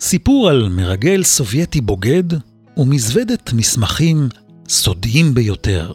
סיפור 0.00 0.48
על 0.48 0.68
מרגל 0.68 1.22
סובייטי 1.22 1.80
בוגד 1.80 2.24
ומזוודת 2.76 3.52
מסמכים 3.52 4.28
סודיים 4.68 5.34
ביותר. 5.34 5.92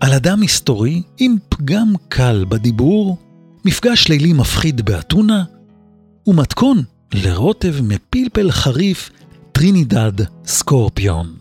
על 0.00 0.12
אדם 0.12 0.40
מסתורי 0.40 1.02
עם 1.18 1.36
פגם 1.48 1.92
קל 2.08 2.44
בדיבור, 2.48 3.16
מפגש 3.64 4.08
לילי 4.08 4.32
מפחיד 4.32 4.80
באתונה, 4.80 5.44
ומתכון 6.26 6.82
לרוטב 7.14 7.74
מפלפל 7.82 8.50
חריף 8.50 9.10
טרינידד 9.52 10.26
סקורפיון. 10.46 11.36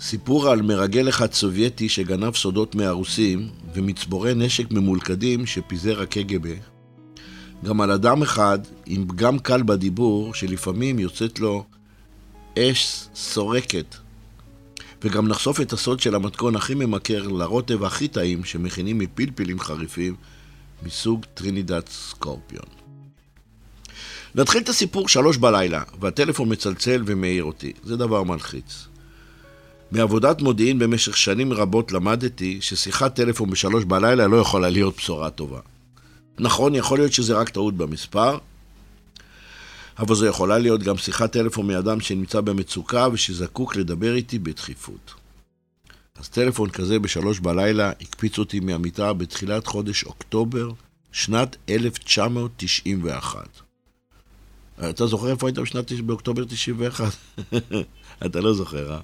סיפור 0.00 0.48
על 0.48 0.62
מרגל 0.62 1.08
אחד 1.08 1.32
סובייטי 1.32 1.88
שגנב 1.88 2.34
סודות 2.34 2.74
מהרוסים 2.74 3.48
ומצבורי 3.74 4.34
נשק 4.34 4.70
ממולכדים 4.70 5.46
שפיזר 5.46 6.02
הקג"ב. 6.02 6.71
גם 7.64 7.80
על 7.80 7.90
אדם 7.90 8.22
אחד 8.22 8.58
עם 8.86 9.08
פגם 9.08 9.38
קל 9.38 9.62
בדיבור 9.62 10.34
שלפעמים 10.34 10.98
יוצאת 10.98 11.40
לו 11.40 11.64
אש 12.58 13.04
סורקת. 13.14 13.96
וגם 15.04 15.28
נחשוף 15.28 15.60
את 15.60 15.72
הסוד 15.72 16.00
של 16.00 16.14
המתכון 16.14 16.56
הכי 16.56 16.74
ממכר 16.74 17.28
לרוטב 17.28 17.84
הכי 17.84 18.08
טעים 18.08 18.44
שמכינים 18.44 18.98
מפלפלים 18.98 19.60
חריפים 19.60 20.14
מסוג 20.82 21.24
טרינידד 21.34 21.88
סקורפיון. 21.88 22.66
נתחיל 24.34 24.62
את 24.62 24.68
הסיפור 24.68 25.08
שלוש 25.08 25.36
בלילה, 25.36 25.82
והטלפון 26.00 26.52
מצלצל 26.52 27.02
ומעיר 27.06 27.44
אותי. 27.44 27.72
זה 27.84 27.96
דבר 27.96 28.22
מלחיץ. 28.22 28.86
מעבודת 29.92 30.42
מודיעין 30.42 30.78
במשך 30.78 31.16
שנים 31.16 31.52
רבות 31.52 31.92
למדתי 31.92 32.58
ששיחת 32.60 33.14
טלפון 33.14 33.50
בשלוש 33.50 33.84
בלילה 33.84 34.26
לא 34.26 34.36
יכולה 34.36 34.68
להיות 34.68 34.96
בשורה 34.96 35.30
טובה. 35.30 35.60
נכון, 36.38 36.74
יכול 36.74 36.98
להיות 36.98 37.12
שזה 37.12 37.34
רק 37.34 37.48
טעות 37.48 37.74
במספר, 37.74 38.38
אבל 39.98 40.14
זו 40.14 40.26
יכולה 40.26 40.58
להיות 40.58 40.82
גם 40.82 40.96
שיחת 40.96 41.32
טלפון 41.32 41.66
מאדם 41.66 42.00
שנמצא 42.00 42.40
במצוקה 42.40 43.08
ושזקוק 43.12 43.76
לדבר 43.76 44.14
איתי 44.14 44.38
בדחיפות. 44.38 45.14
אז 46.16 46.28
טלפון 46.28 46.70
כזה 46.70 46.98
בשלוש 46.98 47.40
בלילה 47.40 47.92
הקפיץ 48.00 48.38
אותי 48.38 48.60
מהמיטה 48.60 49.12
בתחילת 49.12 49.66
חודש 49.66 50.04
אוקטובר 50.04 50.70
שנת 51.12 51.56
1991. 51.68 53.48
אתה 54.90 55.06
זוכר 55.06 55.30
איפה 55.30 55.46
היית 55.48 55.58
בשנת, 55.58 55.92
באוקטובר 55.92 56.44
91? 56.44 57.12
אתה 58.26 58.40
לא 58.40 58.54
זוכר, 58.54 58.92
אה? 58.92 59.00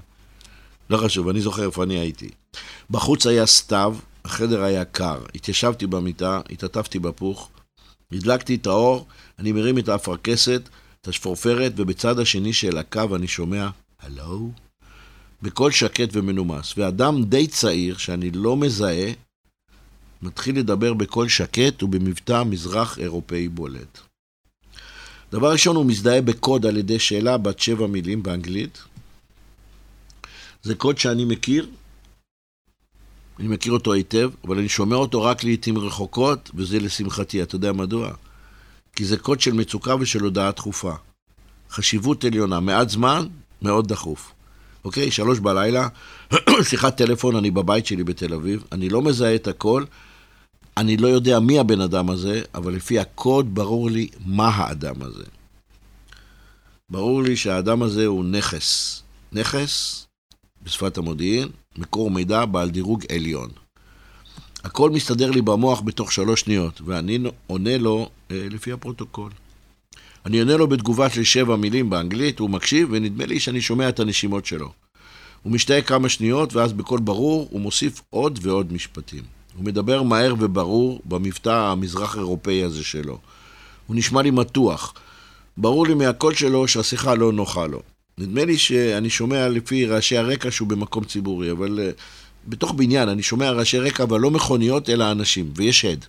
לא 0.91 0.97
חשוב, 0.97 1.29
אני 1.29 1.41
זוכר 1.41 1.67
איפה 1.67 1.83
אני 1.83 1.99
הייתי. 1.99 2.29
בחוץ 2.91 3.27
היה 3.27 3.47
סתיו, 3.47 3.97
החדר 4.29 4.63
היה 4.63 4.85
קר. 4.85 5.25
התיישבתי 5.35 5.87
במיטה, 5.87 6.41
התעטפתי 6.51 6.99
בפוך, 6.99 7.51
הדלקתי 8.13 8.55
את 8.55 8.67
האור, 8.67 9.07
אני 9.39 9.53
מרים 9.53 9.79
את 9.79 9.89
האפרכסת, 9.89 10.69
את 11.01 11.09
השפורפרת, 11.09 11.73
ובצד 11.77 12.19
השני 12.19 12.53
של 12.53 12.79
הקו 12.79 13.17
אני 13.17 13.29
שומע, 13.29 13.69
הלו? 14.01 14.51
בקול 15.43 15.71
שקט 15.71 16.09
ומנומס. 16.13 16.75
ואדם 16.77 17.25
די 17.25 17.47
צעיר, 17.47 17.97
שאני 17.97 18.31
לא 18.31 18.57
מזהה, 18.57 19.13
מתחיל 20.23 20.59
לדבר 20.59 20.95
בקול 20.95 21.29
שקט 21.29 21.83
ובמבטא 21.83 22.43
מזרח 22.43 22.99
אירופאי 22.99 23.49
בולט. 23.49 23.99
דבר 25.33 25.53
ראשון, 25.53 25.77
הוא 25.77 25.87
מזדהה 25.87 26.21
בקוד 26.21 26.67
על 26.67 26.77
ידי 26.77 26.99
שאלה 26.99 27.39
בת 27.39 27.59
שבע 27.59 27.87
מילים 27.87 28.23
באנגלית. 28.23 28.79
זה 30.63 30.75
קוד 30.75 30.99
שאני 30.99 31.25
מכיר, 31.25 31.69
אני 33.39 33.49
מכיר 33.49 33.73
אותו 33.73 33.93
היטב, 33.93 34.31
אבל 34.45 34.59
אני 34.59 34.69
שומע 34.69 34.97
אותו 34.97 35.23
רק 35.23 35.45
לעיתים 35.45 35.79
רחוקות, 35.79 36.51
וזה 36.55 36.81
לשמחתי. 36.81 37.43
אתה 37.43 37.57
יודע 37.57 37.73
מדוע? 37.73 38.11
כי 38.97 39.05
זה 39.05 39.17
קוד 39.17 39.41
של 39.41 39.53
מצוקה 39.53 39.95
ושל 40.01 40.21
הודעה 40.21 40.53
דחופה. 40.53 40.93
חשיבות 41.71 42.25
עליונה, 42.25 42.61
מעט 42.61 42.89
זמן, 42.89 43.27
מאוד 43.63 43.89
דחוף. 43.89 44.33
אוקיי? 44.85 45.11
שלוש 45.11 45.39
בלילה, 45.39 45.89
שיחת 46.69 46.97
טלפון, 46.97 47.37
אני 47.37 47.51
בבית 47.51 47.87
שלי 47.87 48.05
בתל 48.05 48.35
אביב, 48.35 48.65
אני 48.73 48.89
לא 48.89 49.03
מזהה 49.03 49.35
את 49.35 49.47
הכל, 49.47 49.85
אני 50.77 50.97
לא 50.97 51.09
יודע 51.09 51.41
מי 51.41 51.59
הבן 51.59 51.81
אדם 51.81 52.11
הזה, 52.11 52.43
אבל 52.55 52.75
לפי 52.75 52.99
הקוד 52.99 53.55
ברור 53.55 53.91
לי 53.91 54.09
מה 54.27 54.49
האדם 54.49 55.03
הזה. 55.03 55.25
ברור 56.91 57.23
לי 57.23 57.37
שהאדם 57.37 57.83
הזה 57.83 58.07
הוא 58.07 58.25
נכס. 58.25 59.03
נכס, 59.33 60.07
בשפת 60.63 60.99
המודיעין, 60.99 61.49
מקור 61.79 62.11
מידע 62.11 62.45
בעל 62.45 62.71
דירוג 62.71 63.05
עליון. 63.13 63.49
הכל 64.65 64.91
מסתדר 64.91 65.31
לי 65.31 65.43
במוח 65.43 65.81
בתוך 65.81 66.13
שלוש 66.13 66.41
שניות, 66.41 66.81
ואני 66.85 67.19
עונה 67.47 67.79
לו 67.79 68.09
אה, 68.31 68.47
לפי 68.51 68.73
הפרוטוקול. 68.73 69.31
אני 70.27 70.39
עונה 70.39 70.57
לו 70.57 70.67
בתגובה 70.67 71.11
של 71.11 71.25
שבע 71.25 71.57
מילים 71.57 71.91
באנגלית, 71.91 72.39
הוא 72.39 72.51
מקשיב, 72.51 72.89
ונדמה 72.91 73.27
לי 73.27 73.41
שאני 73.41 73.61
שומע 73.61 73.89
את 73.89 74.01
הנשימות 74.01 74.47
שלו. 74.47 74.73
הוא 75.43 75.53
משתהה 75.53 75.83
כמה 75.83 76.09
שניות, 76.09 76.55
ואז 76.55 76.73
בקול 76.73 77.01
ברור 77.01 77.49
הוא 77.51 77.61
מוסיף 77.61 78.03
עוד 78.11 78.39
ועוד 78.43 78.73
משפטים. 78.73 79.23
הוא 79.57 79.65
מדבר 79.65 80.03
מהר 80.03 80.35
וברור 80.39 81.01
במבטא 81.05 81.71
המזרח-אירופאי 81.71 82.65
הזה 82.65 82.85
שלו. 82.85 83.19
הוא 83.87 83.97
נשמע 83.97 84.23
לי 84.23 84.31
מתוח. 84.31 84.95
ברור 85.57 85.87
לי 85.87 85.95
מהקול 85.95 86.35
שלו 86.35 86.69
שהשיחה 86.69 87.15
לא 87.15 87.33
נוחה 87.33 87.67
לו. 87.67 87.83
נדמה 88.19 88.45
לי 88.45 88.59
שאני 88.59 89.11
שומע 89.11 89.49
לפי 89.49 89.87
רעשי 89.87 90.17
הרקע 90.17 90.51
שהוא 90.51 90.69
במקום 90.69 91.05
ציבורי, 91.05 91.51
אבל 91.51 91.79
uh, 91.79 92.01
בתוך 92.49 92.73
בניין, 92.73 93.09
אני 93.09 93.23
שומע 93.23 93.51
רעשי 93.51 93.79
רקע, 93.79 94.03
אבל 94.03 94.21
לא 94.21 94.31
מכוניות, 94.31 94.91
אלא 94.91 95.11
אנשים, 95.11 95.53
ויש 95.57 95.85
הד. 95.85 96.05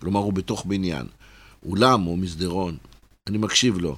כלומר, 0.00 0.20
הוא 0.20 0.32
בתוך 0.32 0.64
בניין. 0.64 1.06
אולם 1.66 2.06
או 2.06 2.16
מסדרון. 2.16 2.76
אני 3.26 3.38
מקשיב 3.38 3.78
לו. 3.78 3.96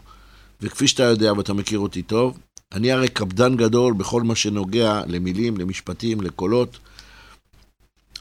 וכפי 0.60 0.88
שאתה 0.88 1.02
יודע 1.02 1.32
ואתה 1.32 1.52
מכיר 1.52 1.78
אותי 1.78 2.02
טוב, 2.02 2.38
אני 2.72 2.92
הרי 2.92 3.08
קפדן 3.08 3.56
גדול 3.56 3.94
בכל 3.94 4.22
מה 4.22 4.34
שנוגע 4.34 5.02
למילים, 5.06 5.56
למשפטים, 5.56 6.20
לקולות. 6.20 6.78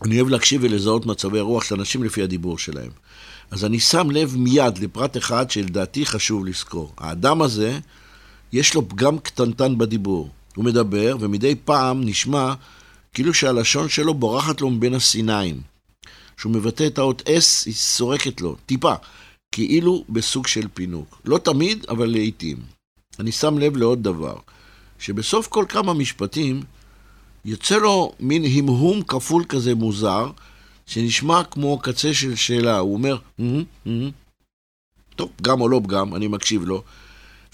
אני 0.05 0.15
אוהב 0.15 0.29
להקשיב 0.29 0.61
ולזהות 0.63 1.05
מצבי 1.05 1.39
רוח 1.39 1.63
של 1.63 1.75
אנשים 1.75 2.03
לפי 2.03 2.23
הדיבור 2.23 2.57
שלהם. 2.57 2.91
אז 3.51 3.65
אני 3.65 3.79
שם 3.79 4.11
לב 4.11 4.35
מיד 4.37 4.77
לפרט 4.77 5.17
אחד 5.17 5.51
שלדעתי 5.51 6.05
חשוב 6.05 6.45
לזכור. 6.45 6.93
האדם 6.97 7.41
הזה, 7.41 7.79
יש 8.53 8.73
לו 8.73 8.89
פגם 8.89 9.19
קטנטן 9.19 9.77
בדיבור. 9.77 10.29
הוא 10.55 10.65
מדבר, 10.65 11.17
ומדי 11.19 11.55
פעם 11.55 12.01
נשמע 12.05 12.53
כאילו 13.13 13.33
שהלשון 13.33 13.89
שלו 13.89 14.13
בורחת 14.13 14.61
לו 14.61 14.69
מבין 14.69 14.93
הסיניים. 14.93 15.61
כשהוא 16.37 16.51
מבטא 16.51 16.87
את 16.87 16.97
האות 16.97 17.21
S, 17.21 17.65
היא 17.65 17.73
סורקת 17.73 18.41
לו, 18.41 18.55
טיפה, 18.65 18.93
כאילו 19.51 20.05
בסוג 20.09 20.47
של 20.47 20.67
פינוק. 20.73 21.21
לא 21.25 21.37
תמיד, 21.37 21.85
אבל 21.89 22.05
לעיתים. 22.05 22.57
אני 23.19 23.31
שם 23.31 23.57
לב 23.57 23.77
לעוד 23.77 24.03
דבר, 24.03 24.35
שבסוף 24.99 25.47
כל 25.47 25.65
כמה 25.69 25.93
משפטים 25.93 26.61
יוצא 27.45 27.77
לו 27.77 28.13
מין 28.19 28.43
המהום 28.45 29.01
כפול 29.01 29.43
כזה 29.49 29.75
מוזר, 29.75 30.31
שנשמע 30.85 31.43
כמו 31.43 31.79
קצה 31.79 32.13
של 32.13 32.35
שאלה. 32.35 32.77
הוא 32.77 32.93
אומר, 32.93 33.17
mm-hmm, 33.17 33.87
mm-hmm. 33.87 34.11
טוב, 35.15 35.29
פגם 35.35 35.61
או 35.61 35.69
לא 35.69 35.81
פגם, 35.83 36.15
אני 36.15 36.27
מקשיב 36.27 36.63
לו, 36.63 36.83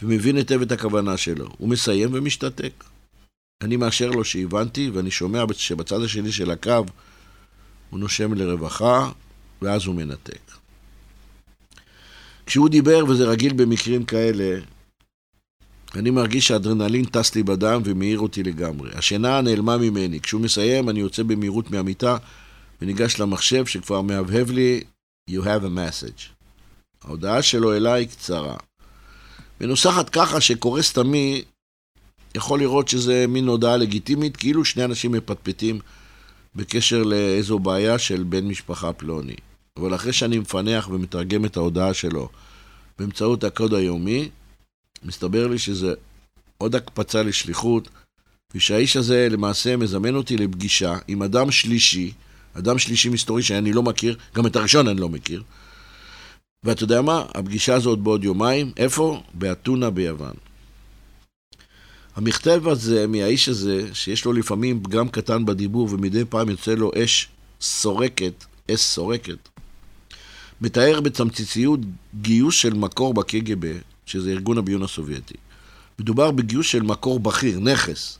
ומבין 0.01 0.37
היטב 0.37 0.61
את 0.61 0.71
הכוונה 0.71 1.17
שלו. 1.17 1.49
הוא 1.57 1.69
מסיים 1.69 2.09
ומשתתק. 2.13 2.83
אני 3.61 3.77
מאשר 3.77 4.09
לו 4.09 4.23
שהבנתי, 4.23 4.89
ואני 4.89 5.11
שומע 5.11 5.43
שבצד 5.53 6.01
השני 6.01 6.31
של 6.31 6.51
הקו 6.51 6.85
הוא 7.89 7.99
נושם 7.99 8.33
לרווחה, 8.33 9.11
ואז 9.61 9.85
הוא 9.85 9.95
מנתק. 9.95 10.51
כשהוא 12.45 12.69
דיבר, 12.69 13.05
וזה 13.05 13.25
רגיל 13.25 13.53
במקרים 13.53 14.05
כאלה, 14.05 14.59
אני 15.95 16.09
מרגיש 16.09 16.47
שהאדרנלין 16.47 17.05
טס 17.05 17.35
לי 17.35 17.43
בדם 17.43 17.81
ומאיר 17.85 18.19
אותי 18.19 18.43
לגמרי. 18.43 18.89
השינה 18.93 19.41
נעלמה 19.41 19.77
ממני. 19.77 20.19
כשהוא 20.19 20.41
מסיים, 20.41 20.89
אני 20.89 20.99
יוצא 20.99 21.23
במהירות 21.23 21.71
מהמיטה 21.71 22.17
וניגש 22.81 23.19
למחשב 23.19 23.65
שכבר 23.65 24.01
מהבהב 24.01 24.51
לי, 24.51 24.83
You 25.29 25.41
have 25.43 25.63
a 25.63 25.77
message. 25.77 26.29
ההודעה 27.03 27.41
שלו 27.41 27.73
אליי 27.73 28.05
קצרה. 28.05 28.55
מנוסחת 29.61 30.09
ככה 30.09 30.41
שקורא 30.41 30.81
סתמי 30.81 31.43
יכול 32.35 32.59
לראות 32.59 32.87
שזה 32.87 33.25
מין 33.27 33.47
הודעה 33.47 33.77
לגיטימית, 33.77 34.37
כאילו 34.37 34.65
שני 34.65 34.85
אנשים 34.85 35.11
מפטפטים 35.11 35.79
בקשר 36.55 37.03
לאיזו 37.03 37.59
בעיה 37.59 37.99
של 37.99 38.23
בן 38.23 38.47
משפחה 38.47 38.93
פלוני. 38.93 39.35
אבל 39.77 39.95
אחרי 39.95 40.13
שאני 40.13 40.37
מפענח 40.37 40.89
ומתרגם 40.89 41.45
את 41.45 41.57
ההודעה 41.57 41.93
שלו 41.93 42.29
באמצעות 42.99 43.43
הקוד 43.43 43.73
היומי, 43.73 44.29
מסתבר 45.03 45.47
לי 45.47 45.57
שזה 45.59 45.93
עוד 46.57 46.75
הקפצה 46.75 47.23
לשליחות, 47.23 47.89
ושהאיש 48.55 48.97
הזה 48.97 49.27
למעשה 49.31 49.77
מזמן 49.77 50.15
אותי 50.15 50.37
לפגישה 50.37 50.97
עם 51.07 51.23
אדם 51.23 51.51
שלישי, 51.51 52.11
אדם 52.53 52.79
שלישי 52.79 53.09
מסתורי 53.09 53.43
שאני 53.43 53.73
לא 53.73 53.83
מכיר, 53.83 54.17
גם 54.35 54.47
את 54.47 54.55
הראשון 54.55 54.87
אני 54.87 55.01
לא 55.01 55.09
מכיר. 55.09 55.43
ואתה 56.65 56.83
יודע 56.83 57.01
מה? 57.01 57.23
הפגישה 57.33 57.75
הזאת 57.75 57.99
בעוד 57.99 58.23
יומיים, 58.23 58.71
איפה? 58.77 59.21
באתונה 59.33 59.89
ביוון. 59.89 60.33
המכתב 62.15 62.67
הזה 62.67 63.07
מהאיש 63.07 63.49
הזה, 63.49 63.89
שיש 63.93 64.25
לו 64.25 64.33
לפעמים 64.33 64.83
פגם 64.83 65.09
קטן 65.09 65.45
בדיבור 65.45 65.87
ומדי 65.91 66.25
פעם 66.29 66.49
יוצא 66.49 66.73
לו 66.73 66.91
אש 67.03 67.27
סורקת, 67.61 68.45
אש 68.71 68.79
סורקת, 68.81 69.49
מתאר 70.61 71.01
בתמציציות 71.01 71.79
גיוס 72.21 72.55
של 72.55 72.73
מקור 72.73 73.13
בקג"ב, 73.13 73.71
שזה 74.05 74.31
ארגון 74.31 74.57
הביון 74.57 74.83
הסובייטי. 74.83 75.35
מדובר 75.99 76.31
בגיוס 76.31 76.67
של 76.67 76.81
מקור 76.81 77.19
בכיר, 77.19 77.59
נכס. 77.59 78.17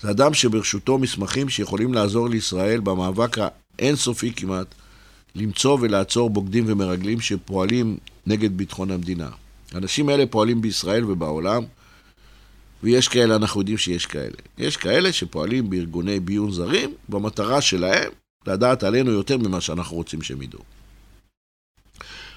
זה 0.00 0.10
אדם 0.10 0.34
שברשותו 0.34 0.98
מסמכים 0.98 1.48
שיכולים 1.48 1.94
לעזור 1.94 2.28
לישראל 2.28 2.80
במאבק 2.80 3.36
האינסופי 3.78 4.32
כמעט 4.36 4.74
למצוא 5.34 5.78
ולעצור 5.80 6.30
בוגדים 6.30 6.64
ומרגלים 6.66 7.20
שפועלים 7.20 7.96
נגד 8.26 8.56
ביטחון 8.56 8.90
המדינה. 8.90 9.28
האנשים 9.72 10.08
האלה 10.08 10.26
פועלים 10.26 10.60
בישראל 10.60 11.04
ובעולם, 11.04 11.64
ויש 12.82 13.08
כאלה, 13.08 13.36
אנחנו 13.36 13.60
יודעים 13.60 13.78
שיש 13.78 14.06
כאלה. 14.06 14.36
יש 14.58 14.76
כאלה 14.76 15.12
שפועלים 15.12 15.70
בארגוני 15.70 16.20
ביון 16.20 16.52
זרים, 16.52 16.94
במטרה 17.08 17.60
שלהם 17.60 18.10
לדעת 18.46 18.82
עלינו 18.82 19.10
יותר 19.10 19.38
ממה 19.38 19.60
שאנחנו 19.60 19.96
רוצים 19.96 20.22
שהם 20.22 20.42
ידעו. 20.42 20.60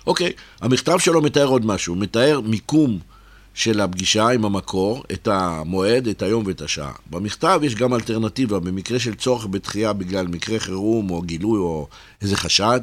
אוקיי, 0.07 0.34
המכתב 0.62 1.00
שלו 1.00 1.22
מתאר 1.22 1.46
עוד 1.46 1.66
משהו, 1.66 1.96
מתאר 1.96 2.42
מיקום 2.42 3.00
של 3.54 3.82
הפגישה 3.82 4.30
עם 4.30 4.46
המקור, 4.46 5.04
את 5.12 5.28
המועד, 5.28 6.08
את 6.08 6.22
היום 6.22 6.44
ואת 6.48 6.62
השעה. 6.62 6.92
במכתב 7.10 7.60
יש 7.64 7.76
גם 7.76 7.94
אלטרנטיבה, 7.94 8.60
במקרה 8.60 9.00
של 9.00 9.16
צורך 9.16 9.46
בתחייה 9.46 9.94
בגלל 9.94 10.28
מקרה 10.28 10.60
חירום 10.60 11.10
או 11.10 11.22
גילוי 11.22 11.60
או 11.60 11.88
איזה 12.22 12.38
חשד. 12.38 12.80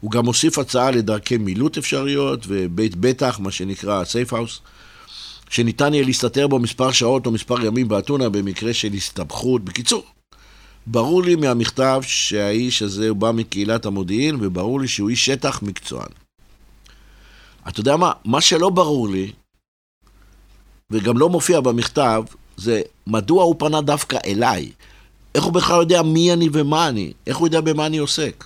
הוא 0.00 0.10
גם 0.10 0.24
מוסיף 0.24 0.58
הצעה 0.58 0.90
לדרכי 0.90 1.36
מילוט 1.36 1.78
אפשריות 1.78 2.44
ובית 2.48 2.96
בטח, 2.96 3.40
מה 3.40 3.50
שנקרא 3.50 4.02
safe 4.02 4.32
house, 4.32 4.60
שניתן 5.50 5.94
יהיה 5.94 6.04
להסתתר 6.04 6.46
בו 6.46 6.58
מספר 6.58 6.92
שעות 6.92 7.26
או 7.26 7.30
מספר 7.30 7.64
ימים 7.64 7.88
באתונה 7.88 8.28
במקרה 8.28 8.74
של 8.74 8.92
הסתבכות. 8.92 9.64
בקיצור, 9.64 10.04
ברור 10.86 11.22
לי 11.22 11.36
מהמכתב 11.36 12.02
שהאיש 12.06 12.82
הזה 12.82 13.14
בא 13.14 13.32
מקהילת 13.32 13.86
המודיעין, 13.86 14.36
וברור 14.40 14.80
לי 14.80 14.88
שהוא 14.88 15.10
איש 15.10 15.26
שטח 15.26 15.62
מקצוען. 15.62 16.08
אתה 17.68 17.80
יודע 17.80 17.96
מה? 17.96 18.12
מה 18.24 18.40
שלא 18.40 18.70
ברור 18.70 19.08
לי, 19.08 19.32
וגם 20.90 21.18
לא 21.18 21.28
מופיע 21.28 21.60
במכתב, 21.60 22.22
זה 22.56 22.82
מדוע 23.06 23.44
הוא 23.44 23.56
פנה 23.58 23.80
דווקא 23.80 24.18
אליי. 24.26 24.72
איך 25.34 25.44
הוא 25.44 25.52
בכלל 25.52 25.80
יודע 25.80 26.02
מי 26.02 26.32
אני 26.32 26.48
ומה 26.52 26.88
אני? 26.88 27.12
איך 27.26 27.36
הוא 27.36 27.46
יודע 27.46 27.60
במה 27.60 27.86
אני 27.86 27.98
עוסק? 27.98 28.44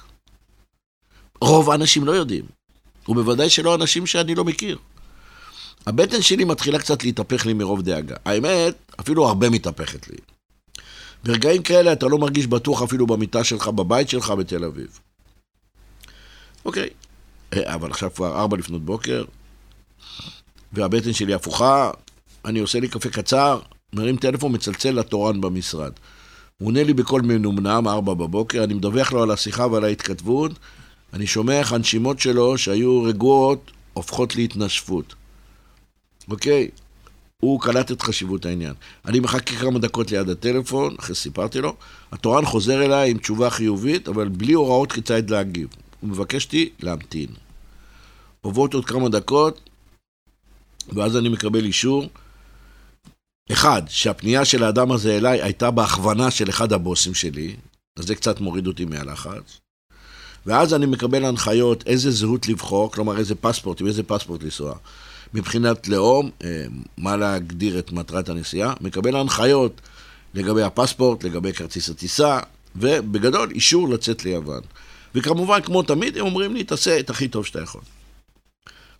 רוב 1.40 1.70
האנשים 1.70 2.04
לא 2.04 2.12
יודעים. 2.12 2.44
ובוודאי 3.08 3.50
שלא 3.50 3.74
אנשים 3.74 4.06
שאני 4.06 4.34
לא 4.34 4.44
מכיר. 4.44 4.78
הבטן 5.86 6.22
שלי 6.22 6.44
מתחילה 6.44 6.78
קצת 6.78 7.04
להתהפך 7.04 7.46
לי 7.46 7.52
מרוב 7.52 7.82
דאגה. 7.82 8.16
האמת, 8.24 8.74
אפילו 9.00 9.28
הרבה 9.28 9.50
מתהפכת 9.50 10.08
לי. 10.08 10.16
ברגעים 11.24 11.62
כאלה 11.62 11.92
אתה 11.92 12.06
לא 12.06 12.18
מרגיש 12.18 12.46
בטוח 12.46 12.82
אפילו 12.82 13.06
במיטה 13.06 13.44
שלך, 13.44 13.68
בבית 13.68 14.08
שלך 14.08 14.30
בתל 14.30 14.64
אביב. 14.64 14.98
אוקיי, 16.64 16.88
אה, 17.52 17.74
אבל 17.74 17.90
עכשיו 17.90 18.14
כבר 18.14 18.40
ארבע 18.40 18.56
לפנות 18.56 18.84
בוקר, 18.84 19.24
והבטן 20.72 21.12
שלי 21.12 21.34
הפוכה, 21.34 21.90
אני 22.44 22.58
עושה 22.58 22.80
לי 22.80 22.88
קפה 22.88 23.08
קצר, 23.08 23.60
מרים 23.92 24.16
טלפון, 24.16 24.54
מצלצל 24.54 24.90
לתורן 24.90 25.40
במשרד. 25.40 25.92
הוא 26.58 26.66
עונה 26.66 26.82
לי 26.82 26.94
בקול 26.94 27.22
מנומנם, 27.22 27.88
ארבע 27.88 28.14
בבוקר, 28.14 28.64
אני 28.64 28.74
מדווח 28.74 29.12
לו 29.12 29.22
על 29.22 29.30
השיחה 29.30 29.66
ועל 29.66 29.84
ההתכתבות, 29.84 30.52
אני 31.12 31.26
שומע 31.26 31.58
איך 31.58 31.72
הנשימות 31.72 32.20
שלו, 32.20 32.58
שהיו 32.58 33.02
רגועות, 33.02 33.70
הופכות 33.92 34.36
להתנשפות. 34.36 35.14
אוקיי? 36.30 36.68
הוא 37.40 37.60
קלט 37.60 37.92
את 37.92 38.02
חשיבות 38.02 38.46
העניין. 38.46 38.74
אני 39.04 39.20
מחכה 39.20 39.56
כמה 39.56 39.78
דקות 39.78 40.10
ליד 40.10 40.28
הטלפון, 40.28 40.94
אחרי 40.98 41.14
שסיפרתי 41.14 41.60
לו, 41.60 41.74
התורן 42.12 42.44
חוזר 42.44 42.84
אליי 42.84 43.10
עם 43.10 43.18
תשובה 43.18 43.50
חיובית, 43.50 44.08
אבל 44.08 44.28
בלי 44.28 44.52
הוראות 44.52 44.92
כיצד 44.92 45.30
להגיב. 45.30 45.68
הוא 46.00 46.10
מבקש 46.10 46.44
אותי 46.44 46.70
להמתין. 46.80 47.28
עוברות 48.40 48.74
עוד 48.74 48.84
כמה 48.84 49.08
דקות, 49.08 49.60
ואז 50.88 51.16
אני 51.16 51.28
מקבל 51.28 51.64
אישור. 51.64 52.08
אחד, 53.52 53.82
שהפנייה 53.88 54.44
של 54.44 54.62
האדם 54.64 54.92
הזה 54.92 55.16
אליי 55.16 55.42
הייתה 55.42 55.70
בהכוונה 55.70 56.30
של 56.30 56.48
אחד 56.48 56.72
הבוסים 56.72 57.14
שלי, 57.14 57.56
אז 57.96 58.04
זה 58.04 58.14
קצת 58.14 58.40
מוריד 58.40 58.66
אותי 58.66 58.84
מהלחץ. 58.84 59.60
ואז 60.46 60.74
אני 60.74 60.86
מקבל 60.86 61.24
הנחיות 61.24 61.86
איזה 61.86 62.10
זהות 62.10 62.48
לבחור, 62.48 62.92
כלומר 62.92 63.18
איזה 63.18 63.34
פספורט, 63.34 63.80
עם 63.80 63.86
איזה 63.86 64.02
פספורט 64.02 64.42
לנסוע. 64.42 64.74
מבחינת 65.34 65.88
לאום, 65.88 66.30
אה, 66.44 66.64
מה 66.98 67.16
להגדיר 67.16 67.78
את 67.78 67.92
מטרת 67.92 68.28
הנסיעה, 68.28 68.74
מקבל 68.80 69.16
הנחיות 69.16 69.80
לגבי 70.34 70.62
הפספורט, 70.62 71.24
לגבי 71.24 71.52
כרטיס 71.52 71.90
הטיסה, 71.90 72.38
ובגדול 72.76 73.50
אישור 73.50 73.88
לצאת 73.88 74.24
ליוון. 74.24 74.60
וכמובן, 75.14 75.60
כמו 75.62 75.82
תמיד, 75.82 76.16
הם 76.16 76.26
אומרים 76.26 76.54
לי, 76.54 76.64
תעשה 76.64 77.00
את 77.00 77.10
הכי 77.10 77.28
טוב 77.28 77.46
שאתה 77.46 77.62
יכול. 77.62 77.80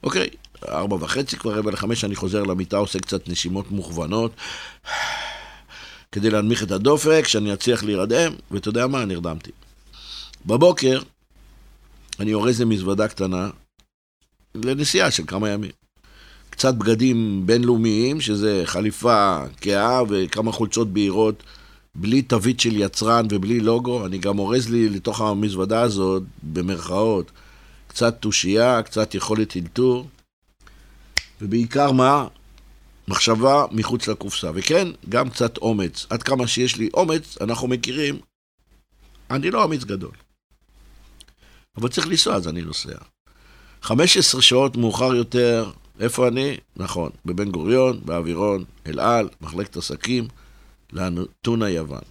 אוקיי, 0.02 0.28
ארבע 0.69 0.96
וחצי, 1.00 1.37
כבר 1.37 1.58
רבע 1.58 1.70
לחמש, 1.70 2.04
אני 2.04 2.16
חוזר 2.16 2.42
למיטה, 2.42 2.76
עושה 2.76 2.99
קצת 2.99 3.28
נשימות 3.28 3.71
מוכוונות, 3.71 4.32
כדי 6.12 6.30
להנמיך 6.30 6.62
את 6.62 6.71
הדופק, 6.71 7.25
שאני 7.26 7.52
אצליח 7.52 7.82
להירדם, 7.82 8.32
ואתה 8.50 8.68
יודע 8.68 8.87
מה? 8.87 9.04
נרדמתי. 9.04 9.50
בבוקר, 10.47 11.00
אני 12.21 12.35
אורז 12.35 12.61
למזוודה 12.61 13.09
קטנה, 13.09 13.50
לנסיעה 14.54 15.11
של 15.11 15.23
כמה 15.26 15.49
ימים. 15.49 15.71
קצת 16.50 16.75
בגדים 16.75 17.42
בינלאומיים, 17.47 18.21
שזה 18.21 18.62
חליפה 18.64 19.38
כהה 19.61 20.02
וכמה 20.09 20.52
חולצות 20.52 20.92
בהירות, 20.92 21.42
בלי 21.94 22.23
תווית 22.23 22.61
של 22.61 22.76
יצרן 22.76 23.26
ובלי 23.30 23.61
לוגו. 23.61 24.06
אני 24.06 24.18
גם 24.18 24.38
אורז 24.38 24.68
לי 24.68 24.88
לתוך 24.88 25.21
המזוודה 25.21 25.80
הזאת, 25.80 26.23
במרכאות, 26.42 27.30
קצת 27.87 28.21
תושייה, 28.21 28.82
קצת 28.82 29.14
יכולת 29.14 29.56
אלתור, 29.56 30.06
ובעיקר 31.40 31.92
מה? 31.92 32.26
מחשבה 33.09 33.64
מחוץ 33.71 34.09
לקופסה. 34.09 34.50
וכן, 34.54 34.88
גם 35.09 35.30
קצת 35.30 35.57
אומץ. 35.57 36.07
עד 36.11 36.23
כמה 36.23 36.47
שיש 36.47 36.76
לי 36.76 36.88
אומץ, 36.95 37.38
אנחנו 37.40 37.68
מכירים, 37.68 38.18
אני 39.30 39.50
לא 39.50 39.64
אמיץ 39.64 39.85
גדול. 39.85 40.14
אבל 41.76 41.88
צריך 41.88 42.07
לנסוע, 42.07 42.35
אז 42.35 42.49
אני 42.49 42.62
נוסע. 42.62 42.99
15 43.83 44.42
שעות 44.42 44.76
מאוחר 44.76 45.14
יותר, 45.14 45.71
איפה 46.00 46.28
אני? 46.28 46.57
נכון, 46.76 47.11
בבן 47.25 47.50
גוריון, 47.50 48.00
באווירון, 48.04 48.64
אל 48.87 49.00
על, 49.00 49.28
מחלקת 49.40 49.76
עסקים, 49.76 50.28
לאתונה 50.92 51.68
יוון. 51.68 52.02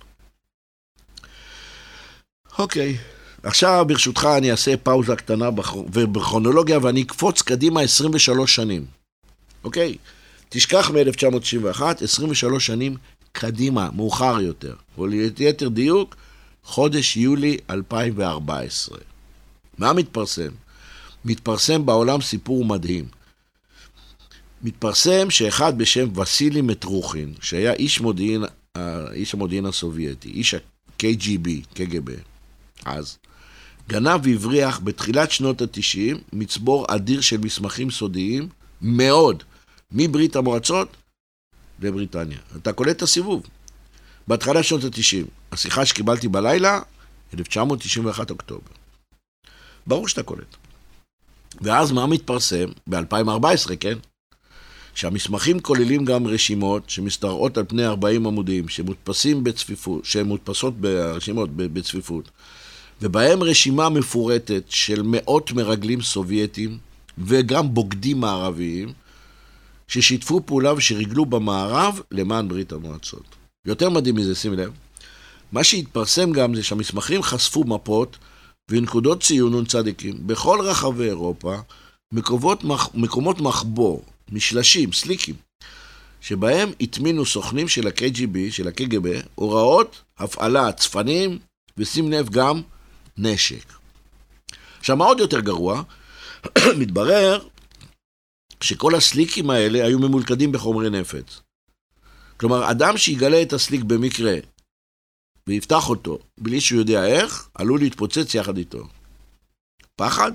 אוקיי, 2.60 2.98
עכשיו 3.44 3.86
ברשותך 3.88 4.28
אני 4.38 4.52
אעשה 4.52 4.78
פאוזה 4.78 5.16
קטנה 5.16 5.50
בכרונולוגיה 5.92 6.80
ואני 6.82 7.02
אקפוץ 7.02 7.42
קדימה 7.42 7.82
23 7.82 8.56
שנים. 8.56 8.97
אוקיי? 9.68 9.96
תשכח 10.50 10.92
מ-1991, 10.92 11.82
23 12.04 12.66
שנים 12.66 12.98
קדימה, 13.32 13.90
מאוחר 13.96 14.40
יותר. 14.42 14.76
או 14.98 15.08
ליתר 15.08 15.68
דיוק, 15.68 16.16
חודש 16.64 17.18
יולי 17.18 17.58
2014. 17.70 18.98
מה 19.78 19.94
מתפרסם? 19.94 20.50
מתפרסם 21.26 21.86
בעולם 21.86 22.22
סיפור 22.22 22.66
מדהים. 22.66 23.06
מתפרסם 24.64 25.30
שאחד 25.30 25.78
בשם 25.78 26.20
וסילי 26.20 26.62
מטרוכין, 26.62 27.34
שהיה 27.42 27.74
איש 27.74 28.02
מודיעין, 28.02 28.44
איש 29.14 29.34
המודיעין 29.34 29.66
הסובייטי, 29.66 30.30
איש 30.30 30.54
ה-KGB, 30.54 31.50
קג"ב, 31.74 32.12
אז, 32.86 33.18
גנב 33.90 34.20
והבריח 34.24 34.80
בתחילת 34.84 35.32
שנות 35.32 35.62
ה-90 35.62 36.18
מצבור 36.34 36.86
אדיר 36.90 37.22
של 37.22 37.38
מסמכים 37.38 37.92
סודיים 37.92 38.50
מאוד, 38.82 39.44
מברית 39.92 40.36
המועצות 40.36 40.88
לבריטניה. 41.80 42.38
אתה 42.56 42.74
קולט 42.74 42.98
את 42.98 43.02
הסיבוב. 43.02 43.44
בהתחלה 44.28 44.64
שנות 44.64 44.84
ה-90, 44.84 45.26
השיחה 45.52 45.86
שקיבלתי 45.86 46.28
בלילה, 46.28 46.80
1991 47.34 48.30
אוקטובר. 48.30 48.72
ברור 49.88 50.08
שאתה 50.08 50.24
קולט. 50.24 50.56
ואז 51.62 51.92
מה 51.92 52.08
מתפרסם? 52.08 52.70
ב-2014, 52.88 53.76
כן? 53.80 53.98
שהמסמכים 54.96 55.60
כוללים 55.60 56.06
גם 56.06 56.28
רשימות 56.28 56.90
שמשתרעות 56.90 57.58
על 57.58 57.64
פני 57.68 57.86
40 57.86 58.28
עמודים, 58.28 58.70
שמודפסים 58.70 59.44
בצפיפות, 59.44 60.06
שהן 60.06 60.26
מודפסות 60.26 60.78
ברשימות 60.78 61.50
בצפיפות, 61.56 62.32
ובהם 63.02 63.44
רשימה 63.44 63.90
מפורטת 63.90 64.64
של 64.70 65.02
מאות 65.02 65.52
מרגלים 65.52 66.02
סובייטים 66.02 66.78
וגם 67.18 67.74
בוגדים 67.74 68.20
מערביים, 68.20 68.94
ששיתפו 69.88 70.46
פעולה 70.46 70.74
ושריגלו 70.74 71.26
במערב 71.26 72.02
למען 72.12 72.48
ברית 72.48 72.72
המועצות. 72.72 73.36
יותר 73.66 73.90
מדהים 73.90 74.16
מזה, 74.16 74.36
שים 74.36 74.54
לב, 74.54 74.72
מה 75.52 75.64
שהתפרסם 75.64 76.32
גם 76.32 76.56
זה 76.56 76.64
שהמסמכים 76.64 77.24
חשפו 77.24 77.64
מפות 77.64 78.18
ונקודות 78.72 79.24
ציון 79.24 79.62
נ"צ 79.62 79.76
בכל 80.26 80.60
רחבי 80.64 81.04
אירופה, 81.04 81.56
מקומות, 82.12 82.64
מח... 82.64 82.90
מקומות 82.94 83.42
מחבוא, 83.42 84.00
משלשים, 84.32 84.94
סליקים, 84.94 85.36
שבהם 86.22 86.72
הטמינו 86.82 87.26
סוכנים 87.26 87.68
של 87.68 87.88
ה-KGB, 87.88 88.52
של 88.52 88.68
ה-KGB, 88.68 89.08
הוראות 89.36 90.02
הפעלה, 90.18 90.72
צפנים, 90.72 91.40
ושים 91.78 92.12
לב 92.12 92.30
גם 92.30 92.62
נשק. 93.18 93.74
עכשיו, 94.80 94.98
מה 94.98 95.06
עוד 95.06 95.20
יותר 95.20 95.40
גרוע? 95.40 95.84
מתברר 96.80 97.40
שכל 98.62 98.96
הסליקים 98.96 99.50
האלה 99.50 99.86
היו 99.86 100.00
ממולכדים 100.00 100.52
בחומרי 100.52 100.90
נפץ. 100.90 101.42
כלומר, 102.38 102.72
אדם 102.72 102.98
שיגלה 102.98 103.42
את 103.42 103.54
הסליק 103.54 103.84
במקרה 103.84 104.34
ויפתח 105.48 105.90
אותו 105.90 106.20
בלי 106.38 106.62
שהוא 106.62 106.80
יודע 106.80 107.06
איך, 107.06 107.50
עלול 107.56 107.80
להתפוצץ 107.80 108.36
יחד 108.36 108.58
איתו. 108.58 108.88
פחד? 109.96 110.32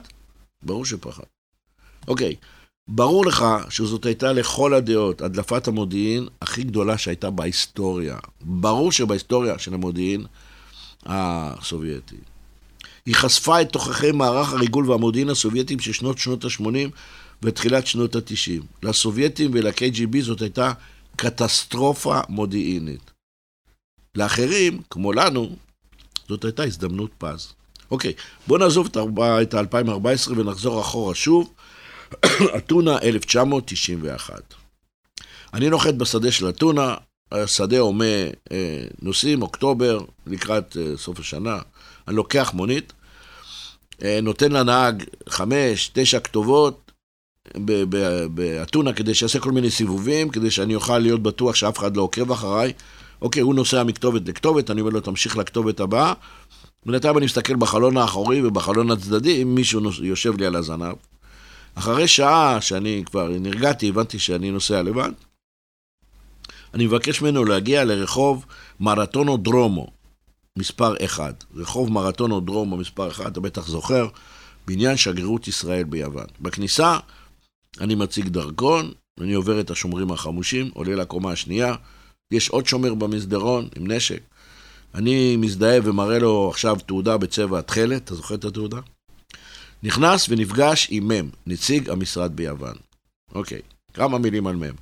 ברור 0.62 0.84
שפחד. 0.84 1.22
אוקיי, 2.08 2.36
ברור 2.88 3.26
לך 3.26 3.44
שזאת 3.70 4.06
הייתה 4.06 4.32
לכל 4.32 4.74
הדעות 4.74 5.22
הדלפת 5.22 5.68
המודיעין 5.68 6.28
הכי 6.42 6.62
גדולה 6.62 6.98
שהייתה 6.98 7.30
בהיסטוריה. 7.30 8.18
ברור 8.40 8.92
שבהיסטוריה 8.92 9.58
של 9.58 9.74
המודיעין 9.74 10.26
הסובייטי. 11.06 12.16
היא 13.06 13.14
חשפה 13.14 13.60
את 13.62 13.72
תוככי 13.72 14.12
מערך 14.12 14.52
הריגול 14.52 14.90
והמודיעין 14.90 15.28
הסובייטיים 15.28 15.80
של 15.80 15.92
שנות 15.92 16.18
שנות 16.18 16.44
ה-80 16.44 16.90
ותחילת 17.42 17.86
שנות 17.86 18.16
ה-90. 18.16 18.62
לסובייטים 18.82 19.50
ול-KGB 19.54 20.22
זאת 20.22 20.42
הייתה 20.42 20.72
קטסטרופה 21.16 22.20
מודיעינית. 22.28 23.10
לאחרים, 24.14 24.82
כמו 24.90 25.12
לנו, 25.12 25.56
זאת 26.28 26.44
הייתה 26.44 26.64
הזדמנות 26.64 27.10
פז. 27.18 27.52
אוקיי, 27.90 28.12
בואו 28.46 28.58
נעזוב 28.58 28.88
את 29.42 29.54
ה-2014 29.54 30.32
ונחזור 30.36 30.80
אחורה 30.80 31.14
שוב. 31.14 31.52
אתונה 32.56 32.98
1991. 33.02 34.54
אני 35.54 35.70
נוחת 35.70 35.94
בשדה 35.94 36.32
של 36.32 36.48
אתונה, 36.48 36.94
השדה 37.32 37.78
הומה 37.78 38.04
אה, 38.52 38.84
נוסעים, 39.02 39.42
אוקטובר, 39.42 40.00
לקראת 40.26 40.76
אה, 40.76 40.96
סוף 40.96 41.20
השנה. 41.20 41.58
אני 42.08 42.16
לוקח 42.16 42.50
מונית, 42.54 42.92
אה, 44.02 44.18
נותן 44.22 44.52
לנהג 44.52 45.04
חמש, 45.28 45.90
תשע 45.92 46.20
כתובות 46.20 46.81
באתונה 48.34 48.92
כדי 48.92 49.14
שיעשה 49.14 49.40
כל 49.40 49.52
מיני 49.52 49.70
סיבובים, 49.70 50.30
כדי 50.30 50.50
שאני 50.50 50.74
אוכל 50.74 50.98
להיות 50.98 51.22
בטוח 51.22 51.54
שאף 51.54 51.78
אחד 51.78 51.96
לא 51.96 52.02
עוקב 52.02 52.32
אחריי. 52.32 52.72
אוקיי, 53.22 53.42
הוא 53.42 53.54
נוסע 53.54 53.84
מכתובת 53.84 54.28
לכתובת, 54.28 54.70
אני 54.70 54.80
אומר 54.80 54.90
לו, 54.90 55.00
תמשיך 55.00 55.36
לכתובת 55.36 55.80
הבאה. 55.80 56.12
בינתיים 56.86 57.18
אני 57.18 57.24
מסתכל 57.24 57.56
בחלון 57.56 57.96
האחורי 57.96 58.46
ובחלון 58.46 58.90
הצדדי, 58.90 59.42
אם 59.42 59.54
מישהו 59.54 59.80
יושב 60.02 60.38
לי 60.38 60.46
על 60.46 60.56
הזנב. 60.56 60.94
אחרי 61.74 62.08
שעה 62.08 62.60
שאני 62.60 63.02
כבר 63.06 63.28
נרגעתי, 63.28 63.88
הבנתי 63.88 64.18
שאני 64.18 64.50
נוסע 64.50 64.82
לבד, 64.82 65.10
אני 66.74 66.86
מבקש 66.86 67.22
ממנו 67.22 67.44
להגיע 67.44 67.84
לרחוב 67.84 68.46
מרתונו 68.80 69.36
דרומו, 69.36 69.86
מספר 70.58 70.94
1. 71.04 71.44
רחוב 71.54 71.92
מרתונו 71.92 72.40
דרומו, 72.40 72.76
מספר 72.76 73.08
1, 73.08 73.26
אתה 73.26 73.40
בטח 73.40 73.66
זוכר, 73.66 74.08
בניין 74.66 74.96
שגרירות 74.96 75.48
ישראל 75.48 75.84
ביוון. 75.84 76.26
בכניסה 76.40 76.98
אני 77.80 77.94
מציג 77.94 78.28
דרכון, 78.28 78.92
אני 79.20 79.34
עובר 79.34 79.60
את 79.60 79.70
השומרים 79.70 80.12
החמושים, 80.12 80.70
עולה 80.74 80.94
לקומה 80.94 81.32
השנייה, 81.32 81.74
יש 82.30 82.48
עוד 82.48 82.66
שומר 82.66 82.94
במסדרון 82.94 83.68
עם 83.76 83.90
נשק. 83.90 84.20
אני 84.94 85.36
מזדהה 85.36 85.78
ומראה 85.84 86.18
לו 86.18 86.48
עכשיו 86.50 86.76
תעודה 86.86 87.16
בצבע 87.16 87.60
תכלת, 87.60 88.04
אתה 88.04 88.14
זוכר 88.14 88.34
את 88.34 88.44
התעודה? 88.44 88.80
נכנס 89.82 90.26
ונפגש 90.28 90.88
עם 90.90 91.12
מ', 91.12 91.28
נציג 91.46 91.90
המשרד 91.90 92.36
ביוון. 92.36 92.74
אוקיי, 93.34 93.60
כמה 93.94 94.18
מילים 94.18 94.46
על 94.46 94.56
מ'. 94.56 94.74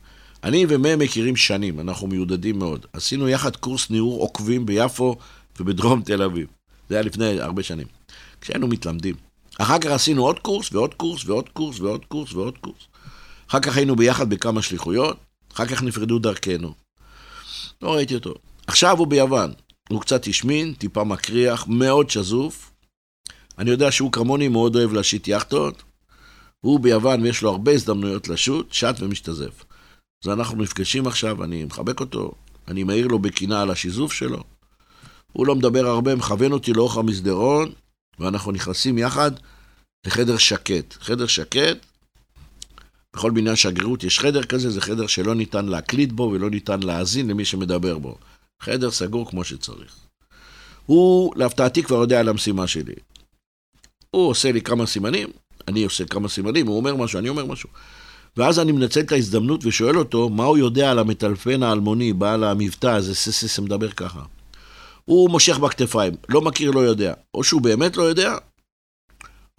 אני 0.44 0.66
ומ' 0.68 0.98
מכירים 0.98 1.36
שנים, 1.36 1.80
אנחנו 1.80 2.06
מיודדים 2.06 2.58
מאוד. 2.58 2.86
עשינו 2.92 3.28
יחד 3.28 3.56
קורס 3.56 3.90
ניעור 3.90 4.20
עוקבים 4.20 4.66
ביפו 4.66 5.16
ובדרום 5.60 6.02
תל 6.02 6.22
אביב. 6.22 6.46
זה 6.88 6.94
היה 6.94 7.02
לפני 7.02 7.40
הרבה 7.40 7.62
שנים. 7.62 7.86
כשהיינו 8.40 8.68
מתלמדים. 8.68 9.14
אחר 9.62 9.78
כך 9.78 9.90
עשינו 9.90 10.24
עוד 10.24 10.38
קורס 10.38 10.72
ועוד 10.72 10.94
קורס 10.94 11.24
ועוד 11.24 11.48
קורס 11.48 11.80
ועוד 11.80 12.04
קורס 12.04 12.32
ועוד 12.32 12.58
קורס. 12.58 12.82
אחר 13.48 13.60
כך 13.60 13.76
היינו 13.76 13.96
ביחד 13.96 14.30
בכמה 14.30 14.62
שליחויות, 14.62 15.16
אחר 15.52 15.66
כך 15.66 15.82
נפרדו 15.82 16.18
דרכנו. 16.18 16.74
לא 17.82 17.94
ראיתי 17.94 18.14
אותו. 18.14 18.34
עכשיו 18.66 18.98
הוא 18.98 19.06
ביוון. 19.06 19.52
הוא 19.88 20.00
קצת 20.00 20.26
השמין, 20.26 20.74
טיפה 20.74 21.04
מקריח, 21.04 21.66
מאוד 21.68 22.10
שזוף. 22.10 22.72
אני 23.58 23.70
יודע 23.70 23.92
שהוא 23.92 24.12
כמוני 24.12 24.48
מאוד 24.48 24.76
אוהב 24.76 24.92
להשיט 24.92 25.28
יאכטות. 25.28 25.82
הוא 26.60 26.80
ביוון 26.80 27.22
ויש 27.22 27.42
לו 27.42 27.50
הרבה 27.50 27.72
הזדמנויות 27.72 28.28
לשוט, 28.28 28.72
שט 28.72 28.94
ומשתזף. 29.00 29.64
אז 30.24 30.30
אנחנו 30.30 30.62
נפגשים 30.62 31.06
עכשיו, 31.06 31.44
אני 31.44 31.64
מחבק 31.64 32.00
אותו, 32.00 32.32
אני 32.68 32.84
מעיר 32.84 33.06
לו 33.06 33.18
בקינה 33.18 33.62
על 33.62 33.70
השיזוף 33.70 34.12
שלו. 34.12 34.42
הוא 35.32 35.46
לא 35.46 35.54
מדבר 35.54 35.86
הרבה, 35.86 36.14
מכוון 36.14 36.52
אותי 36.52 36.72
לאורך 36.72 36.96
המסדרון, 36.96 37.72
ואנחנו 38.20 38.52
נכנסים 38.52 38.98
יחד 38.98 39.30
לחדר 40.06 40.38
שקט. 40.38 40.94
חדר 41.00 41.26
שקט, 41.26 41.86
בכל 43.16 43.30
בניין 43.30 43.56
שגרירות 43.56 44.04
יש 44.04 44.18
חדר 44.18 44.42
כזה, 44.42 44.70
זה 44.70 44.80
חדר 44.80 45.06
שלא 45.06 45.34
ניתן 45.34 45.66
להקליט 45.66 46.12
בו 46.12 46.22
ולא 46.22 46.50
ניתן 46.50 46.80
להאזין 46.82 47.28
למי 47.28 47.44
שמדבר 47.44 47.98
בו. 47.98 48.18
חדר 48.62 48.90
סגור 48.90 49.30
כמו 49.30 49.44
שצריך. 49.44 49.96
הוא, 50.86 51.32
להפתעתי, 51.36 51.82
כבר 51.82 51.96
יודע 51.96 52.20
על 52.20 52.28
המשימה 52.28 52.66
שלי. 52.66 52.94
הוא 54.10 54.28
עושה 54.28 54.52
לי 54.52 54.60
כמה 54.60 54.86
סימנים, 54.86 55.28
אני 55.68 55.84
עושה 55.84 56.04
כמה 56.04 56.28
סימנים, 56.28 56.66
הוא 56.66 56.76
אומר 56.76 56.96
משהו, 56.96 57.18
אני 57.18 57.28
אומר 57.28 57.44
משהו. 57.44 57.68
ואז 58.36 58.58
אני 58.58 58.72
מנצל 58.72 59.00
את 59.00 59.12
ההזדמנות 59.12 59.64
ושואל 59.64 59.98
אותו 59.98 60.28
מה 60.28 60.44
הוא 60.44 60.58
יודע 60.58 60.90
על 60.90 60.98
המטלפן 60.98 61.62
האלמוני, 61.62 62.12
בעל 62.12 62.44
המבטא 62.44 62.86
הזה, 62.86 63.14
ססס 63.14 63.58
מדבר 63.58 63.90
ככה. 63.90 64.22
הוא 65.04 65.30
מושך 65.30 65.58
בכתפיים, 65.58 66.12
לא 66.28 66.40
מכיר, 66.40 66.70
לא 66.70 66.80
יודע. 66.80 67.14
או 67.34 67.44
שהוא 67.44 67.62
באמת 67.62 67.96
לא 67.96 68.02
יודע, 68.02 68.36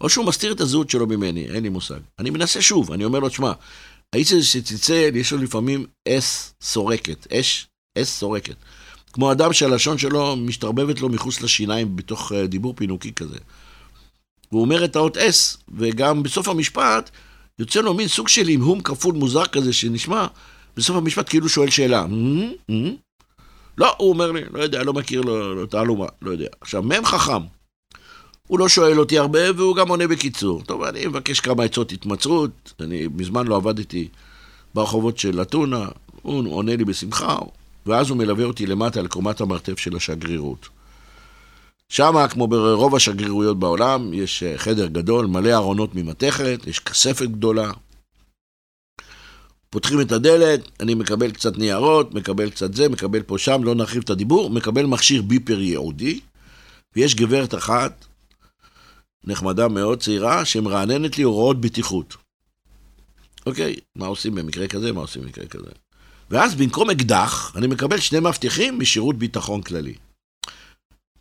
או 0.00 0.08
שהוא 0.08 0.26
מסתיר 0.26 0.52
את 0.52 0.60
הזהות 0.60 0.90
שלו 0.90 1.06
ממני, 1.06 1.46
אין 1.46 1.62
לי 1.62 1.68
מושג. 1.68 2.00
אני 2.18 2.30
מנסה 2.30 2.62
שוב, 2.62 2.92
אני 2.92 3.04
אומר 3.04 3.18
לו, 3.18 3.28
תשמע, 3.28 3.52
האיש 4.12 4.32
הזה 4.32 4.44
שצלצל, 4.44 5.10
יש 5.14 5.32
לו 5.32 5.38
לפעמים 5.38 5.86
אס 6.08 6.54
סורקת, 6.62 7.32
אש, 7.32 7.66
אס 7.98 8.18
סורקת. 8.18 8.54
כמו 9.12 9.32
אדם 9.32 9.52
שהלשון 9.52 9.98
שלו 9.98 10.36
משתרבבת 10.36 11.00
לו 11.00 11.08
מחוץ 11.08 11.40
לשיניים 11.40 11.96
בתוך 11.96 12.32
אה, 12.32 12.46
דיבור 12.46 12.74
פינוקי 12.76 13.12
כזה. 13.12 13.38
והוא 14.52 14.62
אומר 14.62 14.84
את 14.84 14.96
האות 14.96 15.16
אס, 15.16 15.56
וגם 15.78 16.22
בסוף 16.22 16.48
המשפט 16.48 17.10
יוצא 17.58 17.80
לו 17.80 17.94
מין 17.94 18.08
סוג 18.08 18.28
של 18.28 18.48
המהום 18.48 18.80
כפול 18.80 19.14
מוזר 19.14 19.46
כזה 19.46 19.72
שנשמע 19.72 20.26
בסוף 20.76 20.96
המשפט 20.96 21.28
כאילו 21.28 21.48
שואל 21.48 21.70
שאלה. 21.70 22.06
לא, 23.78 23.94
הוא 23.98 24.08
אומר 24.08 24.32
לי, 24.32 24.40
לא 24.52 24.62
יודע, 24.62 24.82
לא 24.82 24.92
מכיר 24.92 25.20
לו, 25.20 25.54
לא 25.54 25.66
תעלומה, 25.66 26.06
לא 26.22 26.30
יודע. 26.30 26.48
עכשיו, 26.60 26.82
מ' 26.82 27.04
חכם. 27.04 27.42
הוא 28.48 28.58
לא 28.58 28.68
שואל 28.68 28.98
אותי 28.98 29.18
הרבה, 29.18 29.40
והוא 29.56 29.76
גם 29.76 29.88
עונה 29.88 30.08
בקיצור. 30.08 30.62
טוב, 30.62 30.82
אני 30.82 31.06
מבקש 31.06 31.40
כמה 31.40 31.64
עצות 31.64 31.92
התמצאות, 31.92 32.72
אני 32.80 33.08
מזמן 33.14 33.46
לא 33.46 33.56
עבדתי 33.56 34.08
ברחובות 34.74 35.18
של 35.18 35.42
אתונה, 35.42 35.88
הוא 36.22 36.54
עונה 36.56 36.76
לי 36.76 36.84
בשמחה, 36.84 37.38
ואז 37.86 38.10
הוא 38.10 38.18
מלווה 38.18 38.44
אותי 38.44 38.66
למטה 38.66 39.02
לקומת 39.02 39.40
המרתף 39.40 39.78
של 39.78 39.96
השגרירות. 39.96 40.68
שם, 41.88 42.14
כמו 42.30 42.46
ברוב 42.46 42.94
השגרירויות 42.94 43.58
בעולם, 43.58 44.14
יש 44.14 44.42
אה, 44.42 44.58
חדר 44.58 44.86
גדול, 44.86 45.26
מלא 45.26 45.52
ארונות 45.54 45.94
ממתכת, 45.94 46.60
יש 46.66 46.78
כספת 46.78 47.28
גדולה. 47.28 47.70
פותחים 49.72 50.00
את 50.00 50.12
הדלת, 50.12 50.68
אני 50.80 50.94
מקבל 50.94 51.30
קצת 51.30 51.58
ניירות, 51.58 52.14
מקבל 52.14 52.50
קצת 52.50 52.74
זה, 52.74 52.88
מקבל 52.88 53.22
פה 53.22 53.38
שם, 53.38 53.64
לא 53.64 53.74
נרחיב 53.74 54.02
את 54.02 54.10
הדיבור, 54.10 54.50
מקבל 54.50 54.86
מכשיר 54.86 55.22
ביפר 55.22 55.60
ייעודי, 55.60 56.20
ויש 56.96 57.14
גברת 57.14 57.54
אחת, 57.54 58.04
נחמדה 59.24 59.68
מאוד, 59.68 60.00
צעירה, 60.00 60.44
שמרעננת 60.44 61.18
לי 61.18 61.24
הוראות 61.24 61.60
בטיחות. 61.60 62.16
אוקיי, 63.46 63.76
מה 63.96 64.06
עושים 64.06 64.34
במקרה 64.34 64.68
כזה, 64.68 64.92
מה 64.92 65.00
עושים 65.00 65.22
במקרה 65.22 65.46
כזה. 65.46 65.70
ואז 66.30 66.54
במקום 66.54 66.90
אקדח, 66.90 67.52
אני 67.56 67.66
מקבל 67.66 67.98
שני 67.98 68.20
מבטיחים 68.20 68.78
משירות 68.78 69.18
ביטחון 69.18 69.62
כללי. 69.62 69.94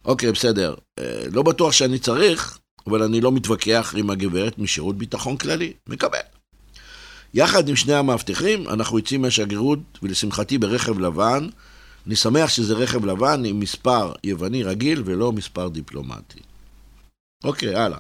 אוקיי, 0.06 0.32
בסדר. 0.32 0.76
אה, 1.00 1.24
לא 1.32 1.44
בטוח 1.44 1.72
שאני 1.72 2.00
צריך, 2.00 2.60
אבל 2.88 3.04
אני 3.04 3.22
לא 3.22 3.32
מתווכח 3.32 3.94
עם 3.98 4.10
הגברת 4.10 4.58
משירות 4.60 4.98
ביטחון 4.98 5.38
כללי. 5.38 5.74
מקבל. 5.90 6.41
יחד 7.34 7.70
עם 7.70 7.76
שני 7.76 7.94
המאבטחים, 7.94 8.70
אנחנו 8.70 9.00
יוצאים 9.00 9.22
מהשגרירות, 9.22 9.80
ולשמחתי 10.04 10.58
ברכב 10.58 11.00
לבן. 11.00 11.48
אני 12.08 12.16
שמח 12.16 12.50
שזה 12.50 12.74
רכב 12.74 13.06
לבן 13.06 13.46
עם 13.46 13.60
מספר 13.60 14.14
יווני 14.24 14.64
רגיל 14.64 15.02
ולא 15.06 15.32
מספר 15.32 15.68
דיפלומטי. 15.68 16.40
אוקיי, 17.44 17.76
הלאה. 17.76 17.98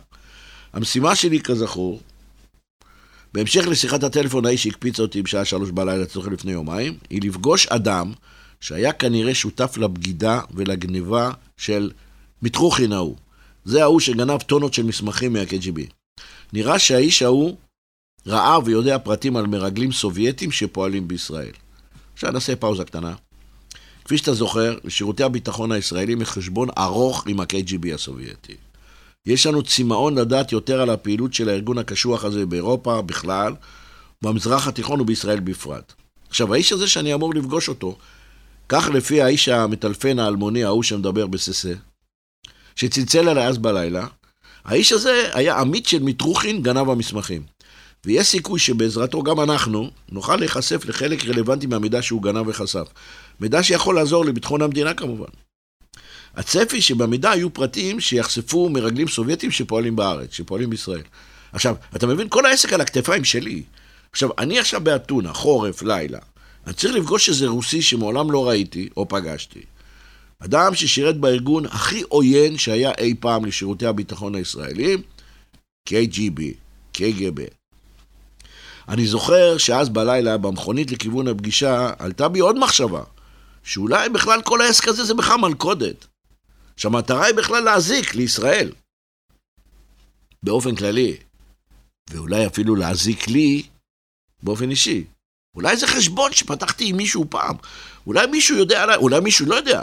המשימה 0.74 1.16
שלי, 1.16 1.40
כזכור, 1.40 2.02
בהמשך 3.34 3.68
לשיחת 3.68 4.04
הטלפון 4.04 4.46
ההיא 4.46 4.58
שהקפיצה 4.58 5.02
אותי 5.02 5.22
בשעה 5.22 5.46
שלוש 5.46 5.72
בלילה, 5.72 6.06
צורך 6.06 6.28
לפני 6.28 6.52
יומיים, 6.52 6.98
היא 7.10 7.22
לפגוש 7.24 7.68
אדם 7.68 8.14
שהיה 8.62 8.94
כנראה 8.94 9.36
שותף 9.36 9.78
לבגידה 9.78 10.42
ולגניבה 10.54 11.32
של 11.58 11.92
מיטרוכין 12.42 12.92
ההוא. 12.92 13.16
זה 13.66 13.84
ההוא 13.84 14.00
שגנב 14.00 14.42
טונות 14.42 14.74
של 14.74 14.84
מסמכים 14.84 15.34
מה-KGB. 15.34 15.82
נראה 16.54 16.80
שהאיש 16.80 17.22
ההוא 17.22 17.58
ראה 18.28 18.60
ויודע 18.66 18.98
פרטים 18.98 19.38
על 19.38 19.48
מרגלים 19.48 19.92
סובייטים 19.92 20.52
שפועלים 20.52 21.08
בישראל. 21.08 21.52
עכשיו 22.14 22.32
נעשה 22.32 22.56
פאוזה 22.56 22.84
קטנה. 22.84 23.14
כפי 24.06 24.18
שאתה 24.18 24.34
זוכר, 24.34 24.78
לשירותי 24.84 25.24
הביטחון 25.24 25.72
הישראלים 25.72 26.22
יש 26.22 26.30
חשבון 26.30 26.68
ארוך 26.78 27.28
עם 27.28 27.40
ה-KGB 27.40 27.94
הסובייטי. 27.94 28.56
יש 29.26 29.46
לנו 29.46 29.64
צמאון 29.64 30.18
לדעת 30.18 30.52
יותר 30.52 30.82
על 30.82 30.90
הפעילות 30.90 31.34
של 31.34 31.50
הארגון 31.50 31.78
הקשוח 31.78 32.26
הזה 32.26 32.46
באירופה 32.46 33.02
בכלל, 33.02 33.54
במזרח 34.22 34.68
התיכון 34.68 35.02
ובישראל 35.02 35.40
בפרט. 35.40 35.94
עכשיו, 36.30 36.54
האיש 36.54 36.74
הזה 36.74 36.88
שאני 36.88 37.14
אמור 37.14 37.34
לפגוש 37.34 37.70
אותו, 37.70 37.98
כך 38.70 38.90
לפי 38.94 39.22
האיש 39.22 39.50
המטלפן 39.50 40.20
האלמוני, 40.20 40.64
ההוא 40.64 40.84
שמדבר 40.84 41.28
בססה, 41.28 41.74
שצלצל 42.76 43.30
אליי 43.30 43.48
אז 43.48 43.58
בלילה, 43.58 44.08
האיש 44.66 44.92
הזה 44.92 45.30
היה 45.34 45.60
עמית 45.60 45.86
של 45.86 46.04
מיטרוכין, 46.04 46.62
גנב 46.62 46.90
המסמכים. 46.90 47.42
ויש 48.06 48.28
סיכוי 48.28 48.60
שבעזרתו 48.60 49.24
גם 49.24 49.40
אנחנו 49.40 49.92
נוכל 50.12 50.36
להיחשף 50.36 50.86
לחלק 50.86 51.26
רלוונטי 51.26 51.68
מהמידע 51.68 52.02
שהוא 52.02 52.22
גנב 52.22 52.48
וחשף. 52.48 52.88
מידע 53.40 53.64
שיכול 53.64 53.96
לעזור 53.96 54.26
לביטחון 54.26 54.62
המדינה 54.62 54.94
כמובן. 54.94 55.30
הצפי 56.36 56.82
שבמידע 56.82 57.32
היו 57.32 57.54
פרטים 57.54 58.00
שיחשפו 58.00 58.70
מרגלים 58.70 59.08
סובייטים 59.08 59.52
שפועלים 59.52 59.96
בארץ, 59.96 60.34
שפועלים 60.34 60.70
בישראל. 60.70 61.02
עכשיו, 61.52 61.76
אתה 61.96 62.08
מבין? 62.08 62.30
כל 62.30 62.46
העסק 62.46 62.74
על 62.74 62.82
הכתפיים 62.82 63.24
שלי. 63.24 63.64
עכשיו, 64.12 64.30
אני 64.38 64.60
עכשיו 64.60 64.82
באתונה, 64.82 65.34
חורף, 65.34 65.82
לילה. 65.82 66.20
אני 66.68 66.74
צריך 66.74 66.96
לפגוש 66.96 67.30
איזה 67.30 67.48
רוסי 67.48 67.82
שמעולם 67.82 68.32
לא 68.32 68.50
ראיתי 68.50 68.90
או 68.98 69.08
פגשתי. 69.08 69.62
אדם 70.40 70.76
ששירת 70.76 71.18
בארגון 71.18 71.66
הכי 71.66 72.02
עוין 72.02 72.58
שהיה 72.58 72.92
אי 72.98 73.16
פעם 73.20 73.46
לשירותי 73.46 73.86
הביטחון 73.86 74.36
הישראלים, 74.36 75.02
KGB, 75.90 76.42
KGB. 76.98 77.61
אני 78.92 79.08
זוכר 79.08 79.58
שאז 79.58 79.90
בלילה, 79.90 80.38
במכונית 80.38 80.92
לכיוון 80.92 81.28
הפגישה, 81.28 81.94
עלתה 82.00 82.30
בי 82.30 82.40
עוד 82.40 82.60
מחשבה, 82.60 83.04
שאולי 83.64 84.10
בכלל 84.10 84.42
כל 84.42 84.62
העסק 84.62 84.88
הזה 84.88 85.04
זה 85.04 85.14
בכלל 85.14 85.38
מלכודת. 85.38 86.08
שהמטרה 86.78 87.26
היא 87.26 87.36
בכלל 87.36 87.64
להזיק 87.64 88.16
לישראל. 88.16 88.72
באופן 90.44 90.76
כללי. 90.76 91.18
ואולי 92.10 92.48
אפילו 92.48 92.76
להזיק 92.76 93.28
לי 93.28 93.64
באופן 94.44 94.70
אישי. 94.70 95.06
אולי 95.56 95.78
זה 95.78 95.88
חשבון 95.88 96.34
שפתחתי 96.34 96.90
עם 96.90 96.98
מישהו 96.98 97.26
פעם. 97.30 97.56
אולי 98.08 98.28
מישהו 98.28 98.58
יודע 98.58 98.84
עליי, 98.84 98.96
אולי 98.96 99.20
מישהו 99.20 99.46
לא 99.46 99.56
יודע. 99.56 99.82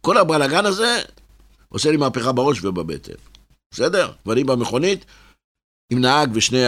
כל 0.00 0.18
הבלאגן 0.18 0.66
הזה 0.66 1.02
עושה 1.68 1.90
לי 1.90 1.96
מהפכה 1.96 2.32
בראש 2.32 2.64
ובבטן. 2.64 3.12
בסדר? 3.70 4.12
ואני 4.26 4.44
במכונית 4.44 5.04
עם 5.90 6.00
נהג 6.00 6.30
ושני 6.34 6.64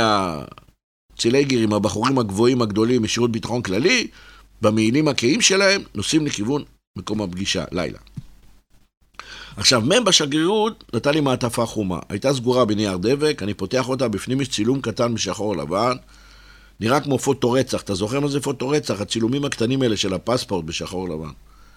הצילגר 1.19 1.59
עם 1.59 1.73
הבחורים 1.73 2.19
הגבוהים 2.19 2.63
הגדולים 2.63 3.03
משירות 3.03 3.33
ביטחון 3.33 3.63
כללי, 3.63 4.07
במעילים 4.63 5.09
הכהים 5.09 5.41
שלהם, 5.41 5.83
נוסעים 5.95 6.27
לכיוון 6.27 6.65
מקום 6.99 7.23
הפגישה, 7.23 7.65
לילה. 7.73 7.99
עכשיו, 9.57 9.81
מ' 9.81 10.05
בשגרירות 10.05 10.85
נתן 10.95 11.15
לי 11.15 11.21
מעטפה 11.21 11.67
חומה. 11.67 11.99
הייתה 12.09 12.35
סגורה 12.35 12.65
בנייר 12.65 12.97
דבק, 12.97 13.43
אני 13.43 13.55
פותח 13.55 13.89
אותה, 13.89 14.09
בפנים 14.09 14.41
יש 14.41 14.49
צילום 14.49 14.81
קטן 14.81 15.15
בשחור 15.15 15.57
לבן. 15.57 15.97
נראה 16.81 17.01
כמו 17.01 17.19
פוטו 17.19 17.53
רצח. 17.53 17.83
אתה 17.83 17.95
זוכר 17.95 18.21
מה 18.21 18.29
זה 18.29 18.41
פוטו 18.41 18.69
רצח? 18.69 19.01
הצילומים 19.01 19.45
הקטנים 19.45 19.83
האלה 19.83 19.97
של 19.97 20.15
הפספורט 20.15 20.65
בשחור 20.65 21.09
לבן. 21.09 21.31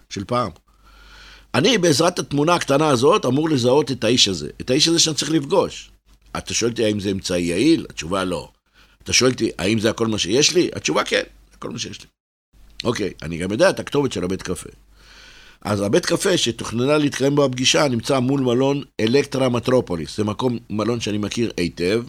של 0.09 0.23
פעם. 0.23 0.51
אני, 1.55 1.77
בעזרת 1.77 2.19
התמונה 2.19 2.55
הקטנה 2.55 2.89
הזאת, 2.89 3.25
אמור 3.25 3.49
לזהות 3.49 3.91
את 3.91 4.03
האיש 4.03 4.27
הזה. 4.27 4.49
את 4.61 4.69
האיש 4.69 4.87
הזה 4.87 4.99
שאני 4.99 5.15
צריך 5.15 5.31
לפגוש. 5.31 5.91
אתה 6.37 6.53
שואל 6.53 6.71
אותי 6.71 6.85
האם 6.85 6.99
זה 6.99 7.11
אמצעי 7.11 7.43
יעיל? 7.43 7.85
התשובה 7.89 8.23
לא. 8.23 8.49
אתה 9.03 9.13
שואל 9.13 9.31
אותי 9.31 9.51
האם 9.57 9.79
זה 9.79 9.89
הכל 9.89 10.07
מה 10.07 10.17
שיש 10.17 10.53
לי? 10.55 10.69
התשובה 10.75 11.03
כן, 11.03 11.23
זה 11.49 11.55
הכל 11.55 11.69
מה 11.69 11.79
שיש 11.79 12.01
לי. 12.01 12.07
אוקיי, 12.83 13.13
אני 13.21 13.37
גם 13.37 13.51
יודע 13.51 13.69
את 13.69 13.79
הכתובת 13.79 14.11
של 14.11 14.23
הבית 14.23 14.41
קפה. 14.41 14.69
אז 15.61 15.81
הבית 15.81 16.05
קפה 16.05 16.37
שתוכננה 16.37 16.97
להתקיים 16.97 17.35
בו 17.35 17.45
הפגישה 17.45 17.87
נמצא 17.87 18.19
מול 18.19 18.41
מלון 18.41 18.83
אלקטרה 18.99 19.49
מטרופוליס. 19.49 20.17
זה 20.17 20.23
מקום, 20.23 20.57
מלון 20.69 20.99
שאני 20.99 21.17
מכיר 21.17 21.51
היטב, 21.57 22.03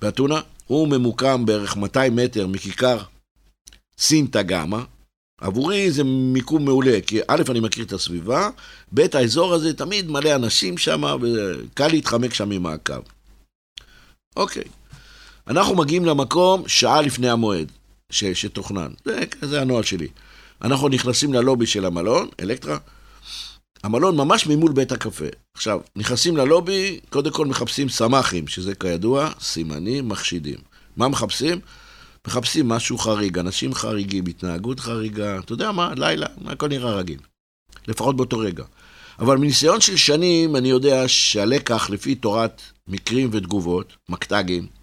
באתונה. 0.00 0.40
הוא 0.66 0.88
ממוקם 0.88 1.46
בערך 1.46 1.76
200 1.76 2.16
מטר 2.16 2.46
מכיכר 2.46 2.98
סינטה 3.98 4.42
גמא. 4.42 4.78
עבורי 5.40 5.90
זה 5.90 6.04
מיקום 6.04 6.64
מעולה, 6.64 6.98
כי 7.06 7.20
א', 7.28 7.42
אני 7.50 7.60
מכיר 7.60 7.84
את 7.84 7.92
הסביבה, 7.92 8.50
ב', 8.94 9.16
האזור 9.16 9.54
הזה 9.54 9.74
תמיד 9.74 10.10
מלא 10.10 10.34
אנשים 10.34 10.78
שם, 10.78 11.02
וקל 11.22 11.88
להתחמק 11.88 12.34
שם 12.34 12.48
ממעקב. 12.48 13.00
אוקיי. 14.36 14.64
אנחנו 15.50 15.76
מגיעים 15.76 16.04
למקום 16.04 16.62
שעה 16.66 17.02
לפני 17.02 17.30
המועד 17.30 17.72
ש, 18.10 18.24
שתוכנן. 18.24 18.90
זה, 19.04 19.20
זה 19.42 19.60
הנוהל 19.60 19.82
שלי. 19.82 20.08
אנחנו 20.62 20.88
נכנסים 20.88 21.32
ללובי 21.34 21.66
של 21.66 21.84
המלון, 21.84 22.28
אלקטרה. 22.40 22.78
המלון 23.82 24.16
ממש 24.16 24.46
ממול 24.46 24.72
בית 24.72 24.92
הקפה. 24.92 25.24
עכשיו, 25.54 25.80
נכנסים 25.96 26.36
ללובי, 26.36 27.00
קודם 27.08 27.30
כל 27.30 27.46
מחפשים 27.46 27.88
סמ"כים, 27.88 28.48
שזה 28.48 28.74
כידוע 28.74 29.30
סימנים 29.40 30.08
מחשידים. 30.08 30.58
מה 30.96 31.08
מחפשים? 31.08 31.60
מחפשים 32.26 32.68
משהו 32.68 32.98
חריג, 32.98 33.38
אנשים 33.38 33.74
חריגים, 33.74 34.24
התנהגות 34.26 34.80
חריגה, 34.80 35.38
אתה 35.38 35.52
יודע 35.52 35.72
מה, 35.72 35.92
לילה, 35.96 36.26
הכל 36.46 36.68
נראה 36.68 36.94
רגיל. 36.94 37.18
לפחות 37.88 38.16
באותו 38.16 38.38
רגע. 38.38 38.64
אבל 39.18 39.36
מניסיון 39.36 39.80
של 39.80 39.96
שנים, 39.96 40.56
אני 40.56 40.68
יודע 40.68 41.08
שהלקח 41.08 41.90
לפי 41.90 42.14
תורת 42.14 42.62
מקרים 42.88 43.28
ותגובות, 43.32 43.92
מקטגים, 44.08 44.79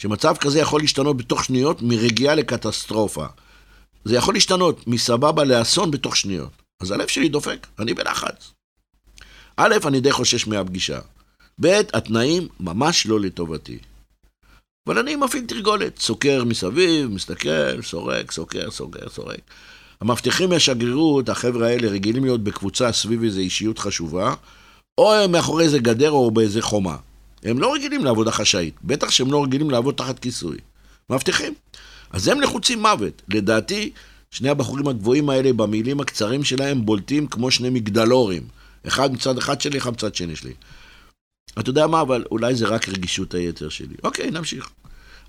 שמצב 0.00 0.36
כזה 0.36 0.60
יכול 0.60 0.80
להשתנות 0.80 1.16
בתוך 1.16 1.44
שניות 1.44 1.82
מרגיעה 1.82 2.34
לקטסטרופה. 2.34 3.26
זה 4.04 4.16
יכול 4.16 4.34
להשתנות 4.34 4.86
מסבבה 4.86 5.44
לאסון 5.44 5.90
בתוך 5.90 6.16
שניות. 6.16 6.50
אז 6.82 6.90
הלב 6.90 7.06
שלי 7.06 7.28
דופק, 7.28 7.66
אני 7.78 7.94
בלחץ. 7.94 8.52
א', 9.56 9.74
אני 9.86 10.00
די 10.00 10.12
חושש 10.12 10.46
מהפגישה. 10.46 11.00
ב', 11.60 11.66
התנאים 11.92 12.48
ממש 12.60 13.06
לא 13.06 13.20
לטובתי. 13.20 13.78
אבל 14.88 14.98
אני 14.98 15.16
מפעיל 15.16 15.44
תרגולת, 15.46 15.98
סוקר 15.98 16.44
מסביב, 16.44 17.10
מסתכל, 17.10 17.82
סורק, 17.82 18.32
סוקר, 18.32 18.70
סוגר, 18.70 19.08
סורק. 19.08 19.40
המבטיחים 20.00 20.50
מהשגרירות, 20.50 21.28
החבר'ה 21.28 21.68
האלה 21.68 21.88
רגילים 21.88 22.24
להיות 22.24 22.44
בקבוצה 22.44 22.92
סביב 22.92 23.22
איזו 23.22 23.40
אישיות 23.40 23.78
חשובה, 23.78 24.34
או 24.98 25.28
מאחורי 25.28 25.64
איזה 25.64 25.78
גדר 25.78 26.10
או 26.10 26.30
באיזה 26.30 26.62
חומה. 26.62 26.96
הם 27.46 27.58
לא 27.58 27.74
רגילים 27.74 28.04
לעבודה 28.04 28.30
חשאית, 28.30 28.74
בטח 28.84 29.10
שהם 29.10 29.32
לא 29.32 29.44
רגילים 29.44 29.70
לעבוד 29.70 29.94
תחת 29.94 30.18
כיסוי. 30.18 30.56
מבטיחים. 31.10 31.54
אז 32.10 32.28
הם 32.28 32.40
לחוצים 32.40 32.82
מוות. 32.82 33.22
לדעתי, 33.28 33.92
שני 34.30 34.48
הבחורים 34.48 34.88
הגבוהים 34.88 35.30
האלה, 35.30 35.52
במילים 35.52 36.00
הקצרים 36.00 36.44
שלהם, 36.44 36.86
בולטים 36.86 37.26
כמו 37.26 37.50
שני 37.50 37.70
מגדלורים. 37.70 38.42
אחד 38.86 39.12
מצד 39.12 39.38
אחד 39.38 39.60
שלי, 39.60 39.78
אחד 39.78 39.90
מצד 39.90 40.14
שני 40.14 40.36
שלי. 40.36 40.52
אתה 41.58 41.70
יודע 41.70 41.86
מה, 41.86 42.00
אבל 42.00 42.24
אולי 42.30 42.54
זה 42.54 42.66
רק 42.66 42.88
רגישות 42.88 43.34
היתר 43.34 43.68
שלי. 43.68 43.94
אוקיי, 44.04 44.30
נמשיך. 44.30 44.70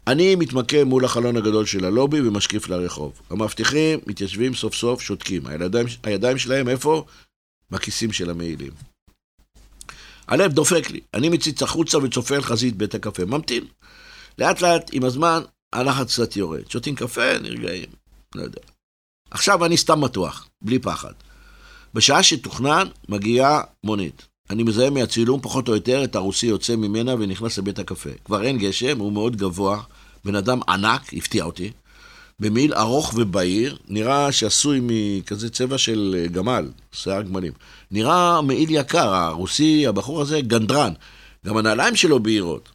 אני 0.08 0.36
מתמקם 0.36 0.88
מול 0.88 1.06
החלון 1.06 1.38
הגדול 1.38 1.65
של 1.65 1.86
הלובי 1.86 2.21
ומשקיף 2.21 2.69
לרחוב. 2.69 3.21
המבטיחים 3.30 3.99
מתיישבים 4.08 4.53
סוף 4.53 4.75
סוף, 4.75 5.01
שותקים. 5.01 5.47
הידיים, 5.47 5.88
הידיים 6.03 6.38
שלהם 6.38 6.69
איפה? 6.69 7.06
בכיסים 7.71 8.12
של 8.12 8.30
המעילים. 8.30 8.71
הלב 10.27 10.53
דופק 10.53 10.89
לי. 10.91 10.99
אני 11.13 11.29
מציץ 11.29 11.63
החוצה 11.63 11.97
וצופה 11.97 12.35
על 12.35 12.41
חזית 12.41 12.75
בית 12.75 12.95
הקפה. 12.95 13.25
ממתין. 13.25 13.63
לאט 14.39 14.61
לאט, 14.61 14.89
עם 14.93 15.03
הזמן, 15.03 15.41
הלחץ 15.73 16.13
קצת 16.13 16.35
יורד. 16.35 16.69
שותים 16.69 16.95
קפה, 16.95 17.39
נרגעים. 17.39 17.89
לא 18.35 18.41
יודע. 18.41 18.61
עכשיו 19.31 19.65
אני 19.65 19.77
סתם 19.77 20.01
מתוח, 20.01 20.47
בלי 20.61 20.79
פחד. 20.79 21.13
בשעה 21.93 22.23
שתוכנן, 22.23 22.87
מגיעה 23.09 23.61
מונית. 23.83 24.27
אני 24.49 24.63
מזהה 24.63 24.89
מהצילום 24.89 25.41
פחות 25.41 25.67
או 25.67 25.75
יותר 25.75 26.03
את 26.03 26.15
הרוסי 26.15 26.47
יוצא 26.47 26.75
ממנה 26.75 27.13
ונכנס 27.13 27.57
לבית 27.57 27.79
הקפה. 27.79 28.09
כבר 28.25 28.43
אין 28.43 28.57
גשם, 28.57 28.99
הוא 28.99 29.13
מאוד 29.13 29.35
גבוה, 29.35 29.81
בן 30.25 30.35
אדם 30.35 30.59
ענק, 30.67 31.13
הפתיע 31.13 31.43
אותי. 31.43 31.71
במעיל 32.41 32.73
ארוך 32.73 33.13
ובהיר, 33.15 33.78
נראה 33.88 34.32
שעשוי 34.32 34.80
מכזה 34.82 35.50
צבע 35.50 35.78
של 35.78 36.15
אה, 36.17 36.28
גמל, 36.28 36.69
שיער 36.91 37.21
גמלים. 37.21 37.54
נראה 37.91 38.41
מעיל 38.41 38.69
יקר, 38.69 39.13
הרוסי, 39.13 39.88
הבחור 39.88 40.21
הזה, 40.21 40.41
גנדרן. 40.41 40.93
גם 41.45 41.58
הנעליים 41.58 41.95
שלו 41.95 42.19
בהירות. 42.19 42.69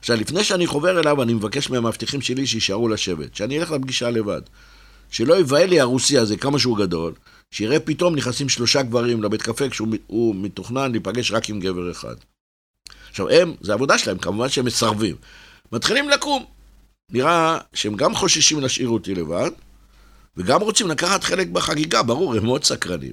עכשיו, 0.00 0.16
לפני 0.16 0.44
שאני 0.44 0.66
חובר 0.66 1.00
אליו, 1.00 1.22
אני 1.22 1.34
מבקש 1.34 1.70
מהמאבטחים 1.70 2.20
שלי 2.20 2.46
שיישארו 2.46 2.88
לשבת, 2.88 3.34
שאני 3.34 3.58
אלך 3.58 3.70
לפגישה 3.70 4.10
לבד. 4.10 4.42
שלא 5.10 5.38
יבהל 5.40 5.68
לי 5.68 5.80
הרוסי 5.80 6.18
הזה, 6.18 6.36
כמה 6.36 6.58
שהוא 6.58 6.78
גדול, 6.78 7.12
שיראה 7.50 7.80
פתאום 7.80 8.16
נכנסים 8.16 8.48
שלושה 8.48 8.82
גברים 8.82 9.22
לבית 9.22 9.42
קפה 9.42 9.68
כשהוא 9.68 10.34
מתוכנן 10.34 10.90
להיפגש 10.92 11.32
רק 11.32 11.48
עם 11.50 11.60
גבר 11.60 11.90
אחד. 11.90 12.14
עכשיו, 13.10 13.28
הם, 13.30 13.54
זה 13.60 13.72
עבודה 13.72 13.98
שלהם, 13.98 14.18
כמובן 14.18 14.48
שהם 14.48 14.64
מסרבים. 14.64 15.16
מתחילים 15.72 16.08
לקום. 16.08 16.55
נראה 17.10 17.58
שהם 17.72 17.96
גם 17.96 18.14
חוששים 18.14 18.60
להשאיר 18.60 18.88
אותי 18.88 19.14
לבד, 19.14 19.50
וגם 20.36 20.60
רוצים 20.60 20.88
לקחת 20.88 21.24
חלק 21.24 21.48
בחגיגה, 21.48 22.02
ברור, 22.02 22.34
הם 22.34 22.44
מאוד 22.44 22.64
סקרנים. 22.64 23.12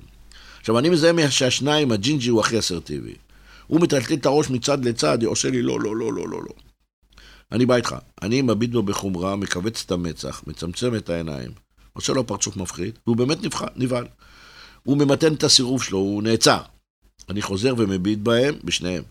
עכשיו, 0.60 0.80
אני 0.80 0.90
מזהה 0.90 1.32
שהשניים, 1.32 1.92
הג'ינג'י 1.92 2.30
הוא 2.30 2.40
הכי 2.40 2.60
אסרטיבי. 2.60 3.16
הוא 3.68 3.82
מטלטל 3.82 4.14
את 4.14 4.26
הראש 4.26 4.50
מצד 4.50 4.86
לצד, 4.86 5.24
עושה 5.24 5.50
לי 5.50 5.62
לא, 5.62 5.80
לא, 5.80 5.96
לא, 5.96 6.14
לא, 6.14 6.28
לא, 6.30 6.42
לא. 6.42 6.54
אני 7.52 7.66
בא 7.66 7.76
איתך. 7.76 7.96
אני 8.22 8.42
מביט 8.42 8.72
בו 8.72 8.84
בחומרה, 8.84 9.36
מכווץ 9.36 9.84
את 9.86 9.92
המצח, 9.92 10.44
מצמצם 10.48 10.96
את 10.96 11.10
העיניים, 11.10 11.52
עושה 11.94 12.14
לו 12.14 12.28
פרצוף 12.28 12.58
מפחיד, 12.58 13.00
והוא 13.08 13.18
באמת 13.18 13.38
נבהל. 13.76 14.08
הוא 14.84 14.98
ממתן 14.98 15.34
את 15.34 15.44
הסירוב 15.44 15.84
שלו, 15.84 15.98
הוא 15.98 16.24
נעצר. 16.24 16.62
אני 17.30 17.42
חוזר 17.42 17.74
ומביט 17.78 18.20
בהם, 18.20 18.56
בשניהם. 18.64 19.04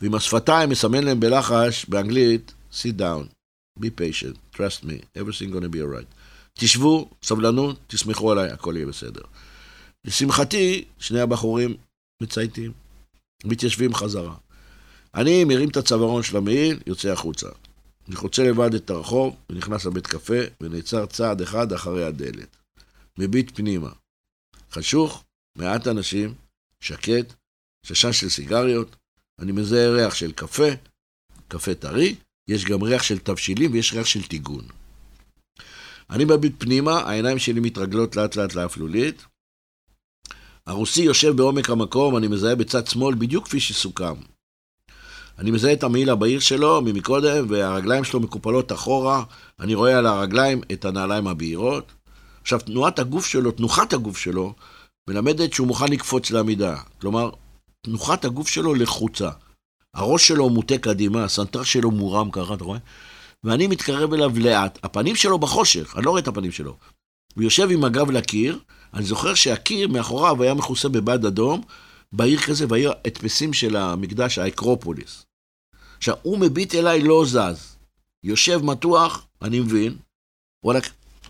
ועם 0.00 0.14
השפתיים 0.14 0.70
מסמן 0.70 1.04
להם 1.04 1.20
בלחש, 1.20 1.86
באנגלית, 1.88 2.52
sit 2.72 3.00
down, 3.00 3.37
be 3.80 3.90
patient, 3.90 4.56
trust 4.56 4.84
me, 4.84 5.20
everything 5.20 5.50
gonna 5.52 5.74
be 5.74 5.80
alright. 5.80 6.14
תשבו, 6.54 7.10
סבלנות, 7.22 7.78
תסמכו 7.86 8.32
עליי, 8.32 8.50
הכל 8.50 8.74
יהיה 8.76 8.86
בסדר. 8.86 9.22
לשמחתי, 10.04 10.84
שני 10.98 11.20
הבחורים 11.20 11.76
מצייתים, 12.22 12.72
מתיישבים 13.44 13.94
חזרה. 13.94 14.34
אני 15.14 15.44
מרים 15.44 15.68
את 15.68 15.76
הצווארון 15.76 16.22
של 16.22 16.36
המעיל, 16.36 16.80
יוצא 16.86 17.08
החוצה. 17.08 17.48
אני 18.08 18.16
חוצה 18.16 18.42
לבד 18.42 18.74
את 18.74 18.90
הרחוב, 18.90 19.36
ונכנס 19.50 19.84
לבית 19.84 20.06
קפה, 20.06 20.40
ונעצר 20.60 21.06
צעד 21.06 21.40
אחד 21.40 21.72
אחרי 21.72 22.04
הדלת. 22.04 22.56
מביט 23.18 23.50
פנימה. 23.54 23.90
חשוך, 24.72 25.24
מעט 25.58 25.86
אנשים, 25.86 26.34
שקט, 26.80 27.34
ששן 27.86 28.12
של 28.12 28.28
סיגריות, 28.28 28.96
אני 29.38 29.52
מזהה 29.52 29.90
ריח 29.90 30.14
של 30.14 30.32
קפה, 30.32 30.68
קפה 31.48 31.74
טרי, 31.74 32.14
יש 32.48 32.64
גם 32.64 32.82
ריח 32.82 33.02
של 33.02 33.18
תבשילים 33.18 33.72
ויש 33.72 33.92
ריח 33.92 34.06
של 34.06 34.22
טיגון. 34.22 34.64
אני 36.10 36.24
מביט 36.24 36.52
פנימה, 36.58 37.00
העיניים 37.00 37.38
שלי 37.38 37.60
מתרגלות 37.60 38.16
לאט 38.16 38.36
לאט 38.36 38.54
לאפלולית. 38.54 39.22
הרוסי 40.66 41.02
יושב 41.02 41.36
בעומק 41.36 41.70
המקום, 41.70 42.16
אני 42.16 42.28
מזהה 42.28 42.54
בצד 42.54 42.86
שמאל 42.86 43.14
בדיוק 43.14 43.44
כפי 43.44 43.60
שסוכם. 43.60 44.14
אני 45.38 45.50
מזהה 45.50 45.72
את 45.72 45.82
המעיל 45.82 46.10
הבהיר 46.10 46.40
שלו 46.40 46.80
ממקודם, 46.80 47.46
והרגליים 47.48 48.04
שלו 48.04 48.20
מקופלות 48.20 48.72
אחורה. 48.72 49.24
אני 49.60 49.74
רואה 49.74 49.98
על 49.98 50.06
הרגליים 50.06 50.60
את 50.72 50.84
הנעליים 50.84 51.26
הבהירות. 51.26 51.92
עכשיו, 52.42 52.60
תנועת 52.60 52.98
הגוף 52.98 53.26
שלו, 53.26 53.50
תנוחת 53.50 53.92
הגוף 53.92 54.18
שלו, 54.18 54.54
מלמדת 55.08 55.52
שהוא 55.52 55.66
מוכן 55.66 55.88
לקפוץ 55.88 56.30
לעמידה. 56.30 56.76
כלומר, 57.00 57.30
תנוחת 57.82 58.24
הגוף 58.24 58.48
שלו 58.48 58.74
לחוצה. 58.74 59.30
הראש 59.94 60.28
שלו 60.28 60.50
מוטה 60.50 60.78
קדימה, 60.78 61.24
הסנטר 61.24 61.62
שלו 61.62 61.90
מורם 61.90 62.30
ככה, 62.30 62.54
אתה 62.54 62.64
רואה? 62.64 62.78
ואני 63.44 63.66
מתקרב 63.66 64.12
אליו 64.12 64.32
לאט. 64.38 64.78
הפנים 64.82 65.16
שלו 65.16 65.38
בחושך, 65.38 65.96
אני 65.96 66.04
לא 66.04 66.10
רואה 66.10 66.22
את 66.22 66.28
הפנים 66.28 66.52
שלו. 66.52 66.76
הוא 67.34 67.44
יושב 67.44 67.70
עם 67.70 67.84
הגב 67.84 68.10
לקיר, 68.10 68.58
אני 68.94 69.04
זוכר 69.04 69.34
שהקיר 69.34 69.88
מאחוריו 69.88 70.42
היה 70.42 70.54
מכוסה 70.54 70.88
בבד 70.88 71.26
אדום, 71.26 71.62
בעיר 72.12 72.40
כזה, 72.40 72.66
בעיר 72.66 72.92
הדפסים 73.04 73.52
של 73.52 73.76
המקדש, 73.76 74.38
האקרופוליס. 74.38 75.26
עכשיו, 75.96 76.16
הוא 76.22 76.38
מביט 76.38 76.74
אליי, 76.74 77.02
לא 77.02 77.24
זז. 77.26 77.76
יושב 78.24 78.60
מתוח, 78.64 79.26
אני 79.42 79.60
מבין, 79.60 79.96
וואלה, 80.64 80.80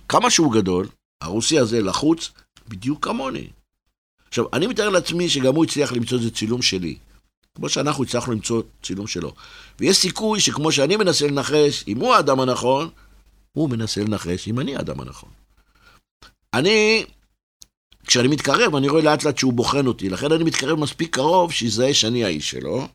כמה 0.08 0.30
שהוא 0.30 0.52
גדול, 0.52 0.86
הרוסי 1.20 1.58
הזה 1.58 1.82
לחוץ, 1.82 2.30
בדיוק 2.68 3.04
כמוני. 3.04 3.48
עכשיו, 4.28 4.44
אני 4.52 4.66
מתאר 4.66 4.88
לעצמי 4.88 5.28
שגם 5.28 5.54
הוא 5.54 5.64
הצליח 5.64 5.92
למצוא 5.92 6.18
איזה 6.18 6.30
צילום 6.30 6.62
שלי. 6.62 6.98
כמו 7.58 7.68
שאנחנו 7.68 8.04
הצלחנו 8.04 8.32
למצוא 8.32 8.62
צילום 8.82 9.06
שלו. 9.06 9.32
ויש 9.78 9.96
סיכוי 9.96 10.40
שכמו 10.40 10.72
שאני 10.72 10.96
מנסה 10.96 11.26
לנחש 11.26 11.84
אם 11.88 11.98
הוא 12.00 12.14
האדם 12.14 12.40
הנכון, 12.40 12.88
הוא 13.52 13.70
מנסה 13.70 14.00
לנחש 14.00 14.48
אם 14.48 14.60
אני 14.60 14.76
האדם 14.76 15.00
הנכון. 15.00 15.30
אני, 16.54 17.04
כשאני 18.06 18.28
מתקרב, 18.28 18.76
אני 18.76 18.88
רואה 18.88 19.02
לאט 19.02 19.24
לאט 19.24 19.38
שהוא 19.38 19.52
בוחן 19.52 19.86
אותי, 19.86 20.08
לכן 20.08 20.32
אני 20.32 20.44
מתקרב 20.44 20.78
מספיק 20.78 21.14
קרוב 21.14 21.52
שיזהה 21.52 21.94
שאני 21.94 22.24
האיש 22.24 22.50
שלו, 22.50 22.88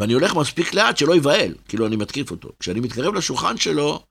ואני 0.00 0.12
הולך 0.12 0.34
מספיק 0.34 0.74
לאט 0.74 0.96
שלא 0.96 1.14
ייבהל, 1.14 1.54
כאילו 1.68 1.86
אני 1.86 1.96
מתקיף 1.96 2.30
אותו. 2.30 2.48
כשאני 2.60 2.80
מתקרב 2.80 3.14
לשולחן 3.14 3.56
שלו, 3.56 4.02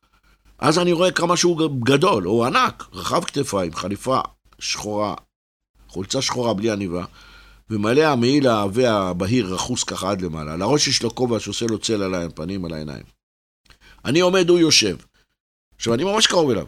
אז 0.59 0.79
אני 0.79 0.91
רואה 0.91 1.11
כמה 1.11 1.37
שהוא 1.37 1.69
גדול, 1.83 2.23
הוא 2.23 2.45
ענק, 2.45 2.83
רחב 2.93 3.23
כתפיים, 3.23 3.73
חליפה 3.75 4.19
שחורה, 4.59 5.13
חולצה 5.87 6.21
שחורה 6.21 6.53
בלי 6.53 6.71
עניבה, 6.71 7.05
ומלא 7.69 8.03
המעיל 8.03 8.47
העבה 8.47 8.91
הבהיר 8.91 9.53
רכוס 9.53 9.83
ככה 9.83 10.11
עד 10.11 10.21
למעלה. 10.21 10.53
על 10.53 10.61
הראש 10.61 10.87
יש 10.87 11.03
לו 11.03 11.15
כובע 11.15 11.39
שעושה 11.39 11.65
לו 11.65 11.79
צל 11.79 12.03
על 12.03 12.15
הפנים, 12.15 12.65
על 12.65 12.73
העיניים. 12.73 13.03
אני 14.05 14.19
עומד, 14.19 14.49
הוא 14.49 14.59
יושב. 14.59 14.97
עכשיו, 15.75 15.93
אני 15.93 16.03
ממש 16.03 16.27
קרוב 16.27 16.49
אליו. 16.49 16.65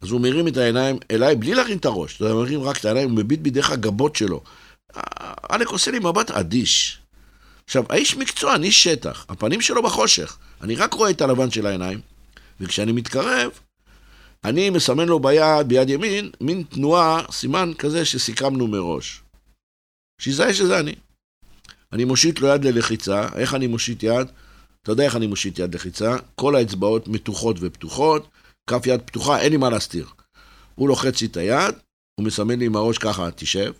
אז 0.00 0.10
הוא 0.10 0.20
מרים 0.20 0.48
את 0.48 0.56
העיניים 0.56 0.96
אליי 1.10 1.36
בלי 1.36 1.54
להרים 1.54 1.78
את 1.78 1.84
הראש. 1.84 2.18
הוא 2.18 2.42
מרים 2.42 2.62
רק 2.62 2.76
את 2.76 2.84
העיניים, 2.84 3.10
הוא 3.10 3.18
מביט 3.18 3.40
בדרך 3.40 3.70
הגבות 3.70 4.16
שלו. 4.16 4.40
אלק 5.52 5.68
עושה 5.68 5.90
לי 5.90 5.98
מבט 5.98 6.30
אדיש. 6.30 6.98
עכשיו, 7.64 7.84
האיש 7.90 8.16
מקצוע, 8.16 8.54
אני 8.54 8.72
שטח, 8.72 9.26
הפנים 9.28 9.60
שלו 9.60 9.82
בחושך. 9.82 10.38
אני 10.62 10.74
רק 10.74 10.94
רואה 10.94 11.10
את 11.10 11.20
הלבן 11.20 11.50
של 11.50 11.66
העיניים, 11.66 12.00
וכשאני 12.60 12.92
מתקרב, 12.92 13.50
אני 14.44 14.70
מסמן 14.70 15.08
לו 15.08 15.20
ביד, 15.20 15.68
ביד 15.68 15.90
ימין, 15.90 16.30
מין 16.40 16.62
תנועה, 16.62 17.22
סימן 17.30 17.72
כזה 17.78 18.04
שסיכמנו 18.04 18.66
מראש. 18.66 19.22
שיזהה 20.20 20.54
שזה 20.54 20.80
אני. 20.80 20.94
אני 21.92 22.04
מושיט 22.04 22.40
לו 22.40 22.48
יד 22.48 22.64
ללחיצה, 22.64 23.28
איך 23.34 23.54
אני 23.54 23.66
מושיט 23.66 24.02
יד? 24.02 24.26
אתה 24.82 24.92
יודע 24.92 25.04
איך 25.04 25.16
אני 25.16 25.26
מושיט 25.26 25.58
יד 25.58 25.74
לחיצה? 25.74 26.16
כל 26.34 26.56
האצבעות 26.56 27.08
מתוחות 27.08 27.56
ופתוחות, 27.60 28.28
כף 28.66 28.86
יד 28.86 29.00
פתוחה, 29.00 29.40
אין 29.40 29.52
לי 29.52 29.56
מה 29.58 29.70
להסתיר. 29.70 30.06
הוא 30.74 30.88
לוחץ 30.88 31.20
לי 31.20 31.26
את 31.26 31.36
היד, 31.36 31.74
הוא 32.14 32.26
מסמן 32.26 32.58
לי 32.58 32.66
עם 32.66 32.76
הראש 32.76 32.98
ככה, 32.98 33.30
תשב. 33.30 33.72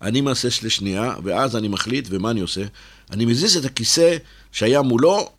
אני 0.00 0.20
מהסס 0.20 0.62
לשנייה, 0.62 1.14
ואז 1.24 1.56
אני 1.56 1.68
מחליט, 1.68 2.06
ומה 2.10 2.30
אני 2.30 2.40
עושה? 2.40 2.62
אני 3.10 3.24
מזיז 3.24 3.56
את 3.56 3.64
הכיסא 3.64 4.16
שהיה 4.52 4.82
מולו 4.82 5.32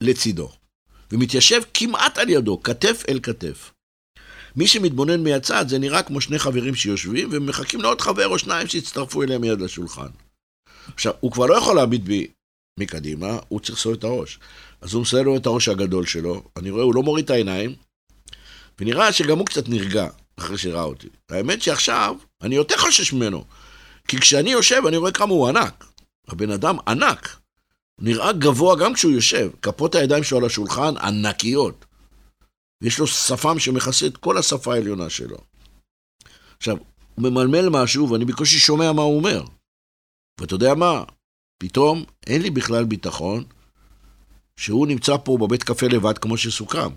לצידו, 0.00 0.52
ומתיישב 1.12 1.62
כמעט 1.74 2.18
על 2.18 2.28
ידו, 2.30 2.62
כתף 2.62 3.02
אל 3.08 3.20
כתף. 3.22 3.73
מי 4.56 4.66
שמתבונן 4.66 5.24
מהצד, 5.24 5.68
זה 5.68 5.78
נראה 5.78 6.02
כמו 6.02 6.20
שני 6.20 6.38
חברים 6.38 6.74
שיושבים, 6.74 7.28
ומחכים 7.32 7.80
לעוד 7.80 8.00
חבר 8.00 8.28
או 8.28 8.38
שניים 8.38 8.66
שיצטרפו 8.66 9.22
אליהם 9.22 9.40
מיד 9.40 9.60
לשולחן. 9.60 10.06
עכשיו, 10.94 11.12
הוא 11.20 11.32
כבר 11.32 11.46
לא 11.46 11.54
יכול 11.54 11.76
להביט 11.76 12.02
בי 12.02 12.26
מקדימה, 12.80 13.38
הוא 13.48 13.60
צריך 13.60 13.78
לסובב 13.78 13.96
את 13.96 14.04
הראש. 14.04 14.38
אז 14.80 14.94
הוא 14.94 15.02
מסיים 15.02 15.24
לו 15.24 15.36
את 15.36 15.46
הראש 15.46 15.68
הגדול 15.68 16.06
שלו, 16.06 16.42
אני 16.56 16.70
רואה, 16.70 16.84
הוא 16.84 16.94
לא 16.94 17.02
מוריד 17.02 17.24
את 17.24 17.30
העיניים, 17.30 17.74
ונראה 18.78 19.12
שגם 19.12 19.38
הוא 19.38 19.46
קצת 19.46 19.68
נרגע 19.68 20.08
אחרי 20.36 20.58
שראה 20.58 20.82
אותי. 20.82 21.08
האמת 21.30 21.62
שעכשיו, 21.62 22.16
אני 22.42 22.54
יותר 22.54 22.76
חושש 22.76 23.12
ממנו. 23.12 23.44
כי 24.08 24.18
כשאני 24.18 24.52
יושב, 24.52 24.82
אני 24.88 24.96
רואה 24.96 25.12
כמה 25.12 25.32
הוא 25.32 25.48
ענק. 25.48 25.84
הבן 26.28 26.50
אדם 26.50 26.76
ענק. 26.88 27.36
נראה 27.98 28.32
גבוה 28.32 28.76
גם 28.76 28.94
כשהוא 28.94 29.12
יושב. 29.12 29.50
כפות 29.62 29.94
הידיים 29.94 30.24
שלו 30.24 30.38
על 30.38 30.44
השולחן 30.44 30.96
ענקיות. 30.96 31.83
ויש 32.82 32.98
לו 32.98 33.06
שפם 33.06 33.58
שמכסה 33.58 34.06
את 34.06 34.16
כל 34.16 34.38
השפה 34.38 34.74
העליונה 34.74 35.10
שלו. 35.10 35.36
עכשיו, 36.56 36.76
הוא 37.14 37.30
ממלמל 37.30 37.68
משהו 37.68 38.10
ואני 38.10 38.24
בקושי 38.24 38.58
שומע 38.58 38.92
מה 38.92 39.02
הוא 39.02 39.16
אומר. 39.16 39.44
ואתה 40.40 40.54
יודע 40.54 40.74
מה? 40.74 41.04
פתאום 41.58 42.04
אין 42.26 42.42
לי 42.42 42.50
בכלל 42.50 42.84
ביטחון 42.84 43.44
שהוא 44.56 44.86
נמצא 44.86 45.16
פה 45.24 45.38
בבית 45.40 45.62
קפה 45.62 45.86
לבד 45.86 46.18
כמו 46.18 46.38
שסוכם. 46.38 46.90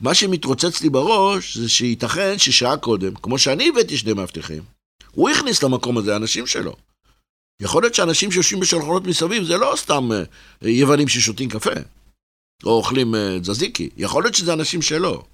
מה 0.00 0.14
שמתרוצץ 0.14 0.80
לי 0.80 0.88
בראש 0.88 1.56
זה 1.56 1.68
שייתכן 1.68 2.38
ששעה 2.38 2.76
קודם, 2.76 3.14
כמו 3.14 3.38
שאני 3.38 3.68
הבאתי 3.68 3.98
שני 3.98 4.12
מאבטחים, 4.12 4.62
הוא 5.10 5.30
הכניס 5.30 5.62
למקום 5.62 5.98
הזה 5.98 6.16
אנשים 6.16 6.46
שלו. 6.46 6.76
יכול 7.60 7.82
להיות 7.82 7.94
שאנשים 7.94 8.32
שיושבים 8.32 8.60
בשולחנות 8.60 9.06
מסביב 9.06 9.44
זה 9.44 9.56
לא 9.56 9.74
סתם 9.76 10.12
אה, 10.12 10.22
יוונים 10.68 11.08
ששותים 11.08 11.48
קפה, 11.48 11.70
או 12.64 12.70
אוכלים 12.70 13.14
אה, 13.14 13.38
זזיקי, 13.42 13.88
יכול 13.96 14.22
להיות 14.22 14.34
שזה 14.34 14.52
אנשים 14.52 14.82
שלו. 14.82 15.24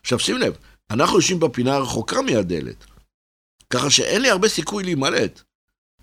עכשיו 0.00 0.18
שים 0.18 0.36
לב, 0.36 0.56
אנחנו 0.90 1.16
יושבים 1.16 1.40
בפינה 1.40 1.74
הרחוקה 1.74 2.22
מהדלת, 2.22 2.84
ככה 3.70 3.90
שאין 3.90 4.22
לי 4.22 4.30
הרבה 4.30 4.48
סיכוי 4.48 4.84
להימלט. 4.84 5.42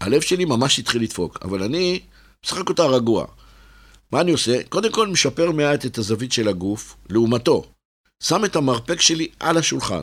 הלב 0.01 0.21
שלי 0.21 0.45
ממש 0.45 0.79
התחיל 0.79 1.01
לדפוק, 1.01 1.37
אבל 1.41 1.63
אני 1.63 1.99
משחק 2.45 2.69
אותה 2.69 2.85
רגוע. 2.85 3.25
מה 4.11 4.21
אני 4.21 4.31
עושה? 4.31 4.63
קודם 4.69 4.91
כל 4.91 5.07
משפר 5.07 5.51
מעט 5.51 5.85
את 5.85 5.97
הזווית 5.97 6.31
של 6.31 6.47
הגוף, 6.47 6.95
לעומתו. 7.09 7.65
שם 8.23 8.45
את 8.45 8.55
המרפק 8.55 9.01
שלי 9.01 9.27
על 9.39 9.57
השולחן, 9.57 10.01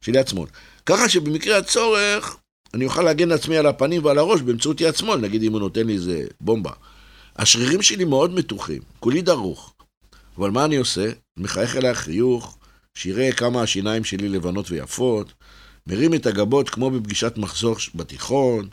של 0.00 0.14
יד 0.14 0.28
שמאל. 0.28 0.48
ככה 0.86 1.08
שבמקרה 1.08 1.58
הצורך, 1.58 2.36
אני 2.74 2.84
אוכל 2.84 3.02
להגן 3.02 3.28
לעצמי 3.28 3.56
על 3.56 3.66
הפנים 3.66 4.04
ועל 4.04 4.18
הראש 4.18 4.40
באמצעות 4.40 4.80
יד 4.80 4.96
שמאל, 4.96 5.20
נגיד 5.20 5.42
אם 5.42 5.52
הוא 5.52 5.60
נותן 5.60 5.86
לי 5.86 5.92
איזה 5.92 6.24
בומבה. 6.40 6.72
השרירים 7.36 7.82
שלי 7.82 8.04
מאוד 8.04 8.34
מתוחים, 8.34 8.82
כולי 9.00 9.22
דרוך. 9.22 9.74
אבל 10.38 10.50
מה 10.50 10.64
אני 10.64 10.76
עושה? 10.76 11.10
מחייך 11.36 11.76
אליי 11.76 11.94
חיוך, 11.94 12.58
שיראה 12.94 13.32
כמה 13.32 13.62
השיניים 13.62 14.04
שלי 14.04 14.28
לבנות 14.28 14.70
ויפות, 14.70 15.32
מרים 15.86 16.14
את 16.14 16.26
הגבות 16.26 16.70
כמו 16.70 16.90
בפגישת 16.90 17.38
מחזור 17.38 17.76
בתיכון, 17.94 18.68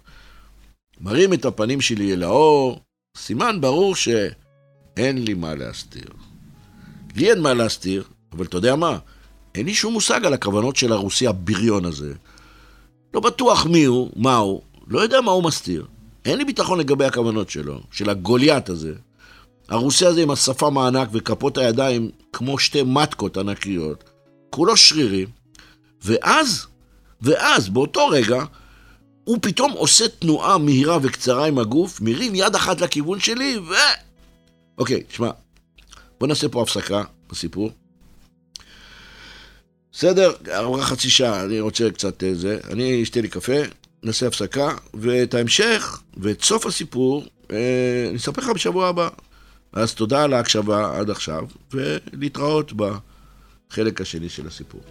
מרים 1.01 1.33
את 1.33 1.45
הפנים 1.45 1.81
שלי 1.81 2.13
אל 2.13 2.23
האור, 2.23 2.79
סימן 3.17 3.61
ברור 3.61 3.95
שאין 3.95 5.25
לי 5.25 5.33
מה 5.33 5.55
להסתיר. 5.55 6.09
לי 7.15 7.31
אין 7.31 7.41
מה 7.41 7.53
להסתיר, 7.53 8.03
אבל 8.31 8.45
אתה 8.45 8.57
יודע 8.57 8.75
מה? 8.75 8.97
אין 9.55 9.65
לי 9.65 9.73
שום 9.73 9.93
מושג 9.93 10.25
על 10.25 10.33
הכוונות 10.33 10.75
של 10.75 10.91
הרוסי 10.91 11.27
הבריון 11.27 11.85
הזה. 11.85 12.13
לא 13.13 13.19
בטוח 13.19 13.65
מי 13.65 13.83
הוא, 13.83 14.11
מה 14.15 14.35
הוא, 14.35 14.61
לא 14.87 14.99
יודע 14.99 15.21
מה 15.21 15.31
הוא 15.31 15.43
מסתיר. 15.43 15.85
אין 16.25 16.37
לי 16.37 16.45
ביטחון 16.45 16.79
לגבי 16.79 17.05
הכוונות 17.05 17.49
שלו, 17.49 17.79
של 17.91 18.09
הגוליית 18.09 18.69
הזה. 18.69 18.93
הרוסי 19.69 20.05
הזה 20.05 20.21
עם 20.21 20.31
השפם 20.31 20.77
הענק 20.77 21.09
וכפות 21.11 21.57
הידיים 21.57 22.09
כמו 22.33 22.59
שתי 22.59 22.83
מתקות 22.83 23.37
ענקיות, 23.37 24.03
כולו 24.49 24.77
שרירי, 24.77 25.25
ואז, 26.03 26.65
ואז, 27.21 27.69
באותו 27.69 28.07
רגע, 28.07 28.43
הוא 29.23 29.37
פתאום 29.41 29.71
עושה 29.71 30.07
תנועה 30.07 30.57
מהירה 30.57 30.97
וקצרה 31.01 31.47
עם 31.47 31.59
הגוף, 31.59 32.01
מרים 32.01 32.35
יד 32.35 32.55
אחת 32.55 32.81
לכיוון 32.81 33.19
שלי, 33.19 33.57
ו... 33.57 33.73
אוקיי, 34.77 35.03
תשמע, 35.03 35.29
בוא 36.19 36.27
נעשה 36.27 36.49
פה 36.49 36.61
הפסקה 36.61 37.03
בסיפור. 37.29 37.71
בסדר, 39.91 40.33
עברה 40.51 40.85
חצי 40.85 41.09
שעה, 41.09 41.43
אני 41.43 41.59
רוצה 41.59 41.91
קצת 41.91 42.23
אה, 42.23 42.35
זה. 42.35 42.59
אני 42.71 43.03
אשתה 43.03 43.21
לי 43.21 43.27
קפה, 43.27 43.61
נעשה 44.03 44.27
הפסקה, 44.27 44.75
ואת 44.93 45.33
ההמשך 45.33 46.01
ואת 46.17 46.43
סוף 46.43 46.65
הסיפור 46.65 47.23
אה, 47.51 48.05
אני 48.09 48.17
אספר 48.17 48.41
לך 48.41 48.49
בשבוע 48.49 48.87
הבא. 48.87 49.09
אז 49.75 49.93
תודה 49.93 50.23
על 50.23 50.33
ההקשבה 50.33 50.99
עד 50.99 51.09
עכשיו, 51.09 51.43
ולהתראות 51.73 52.73
בחלק 52.73 54.01
השני 54.01 54.29
של 54.29 54.47
הסיפור. 54.47 54.81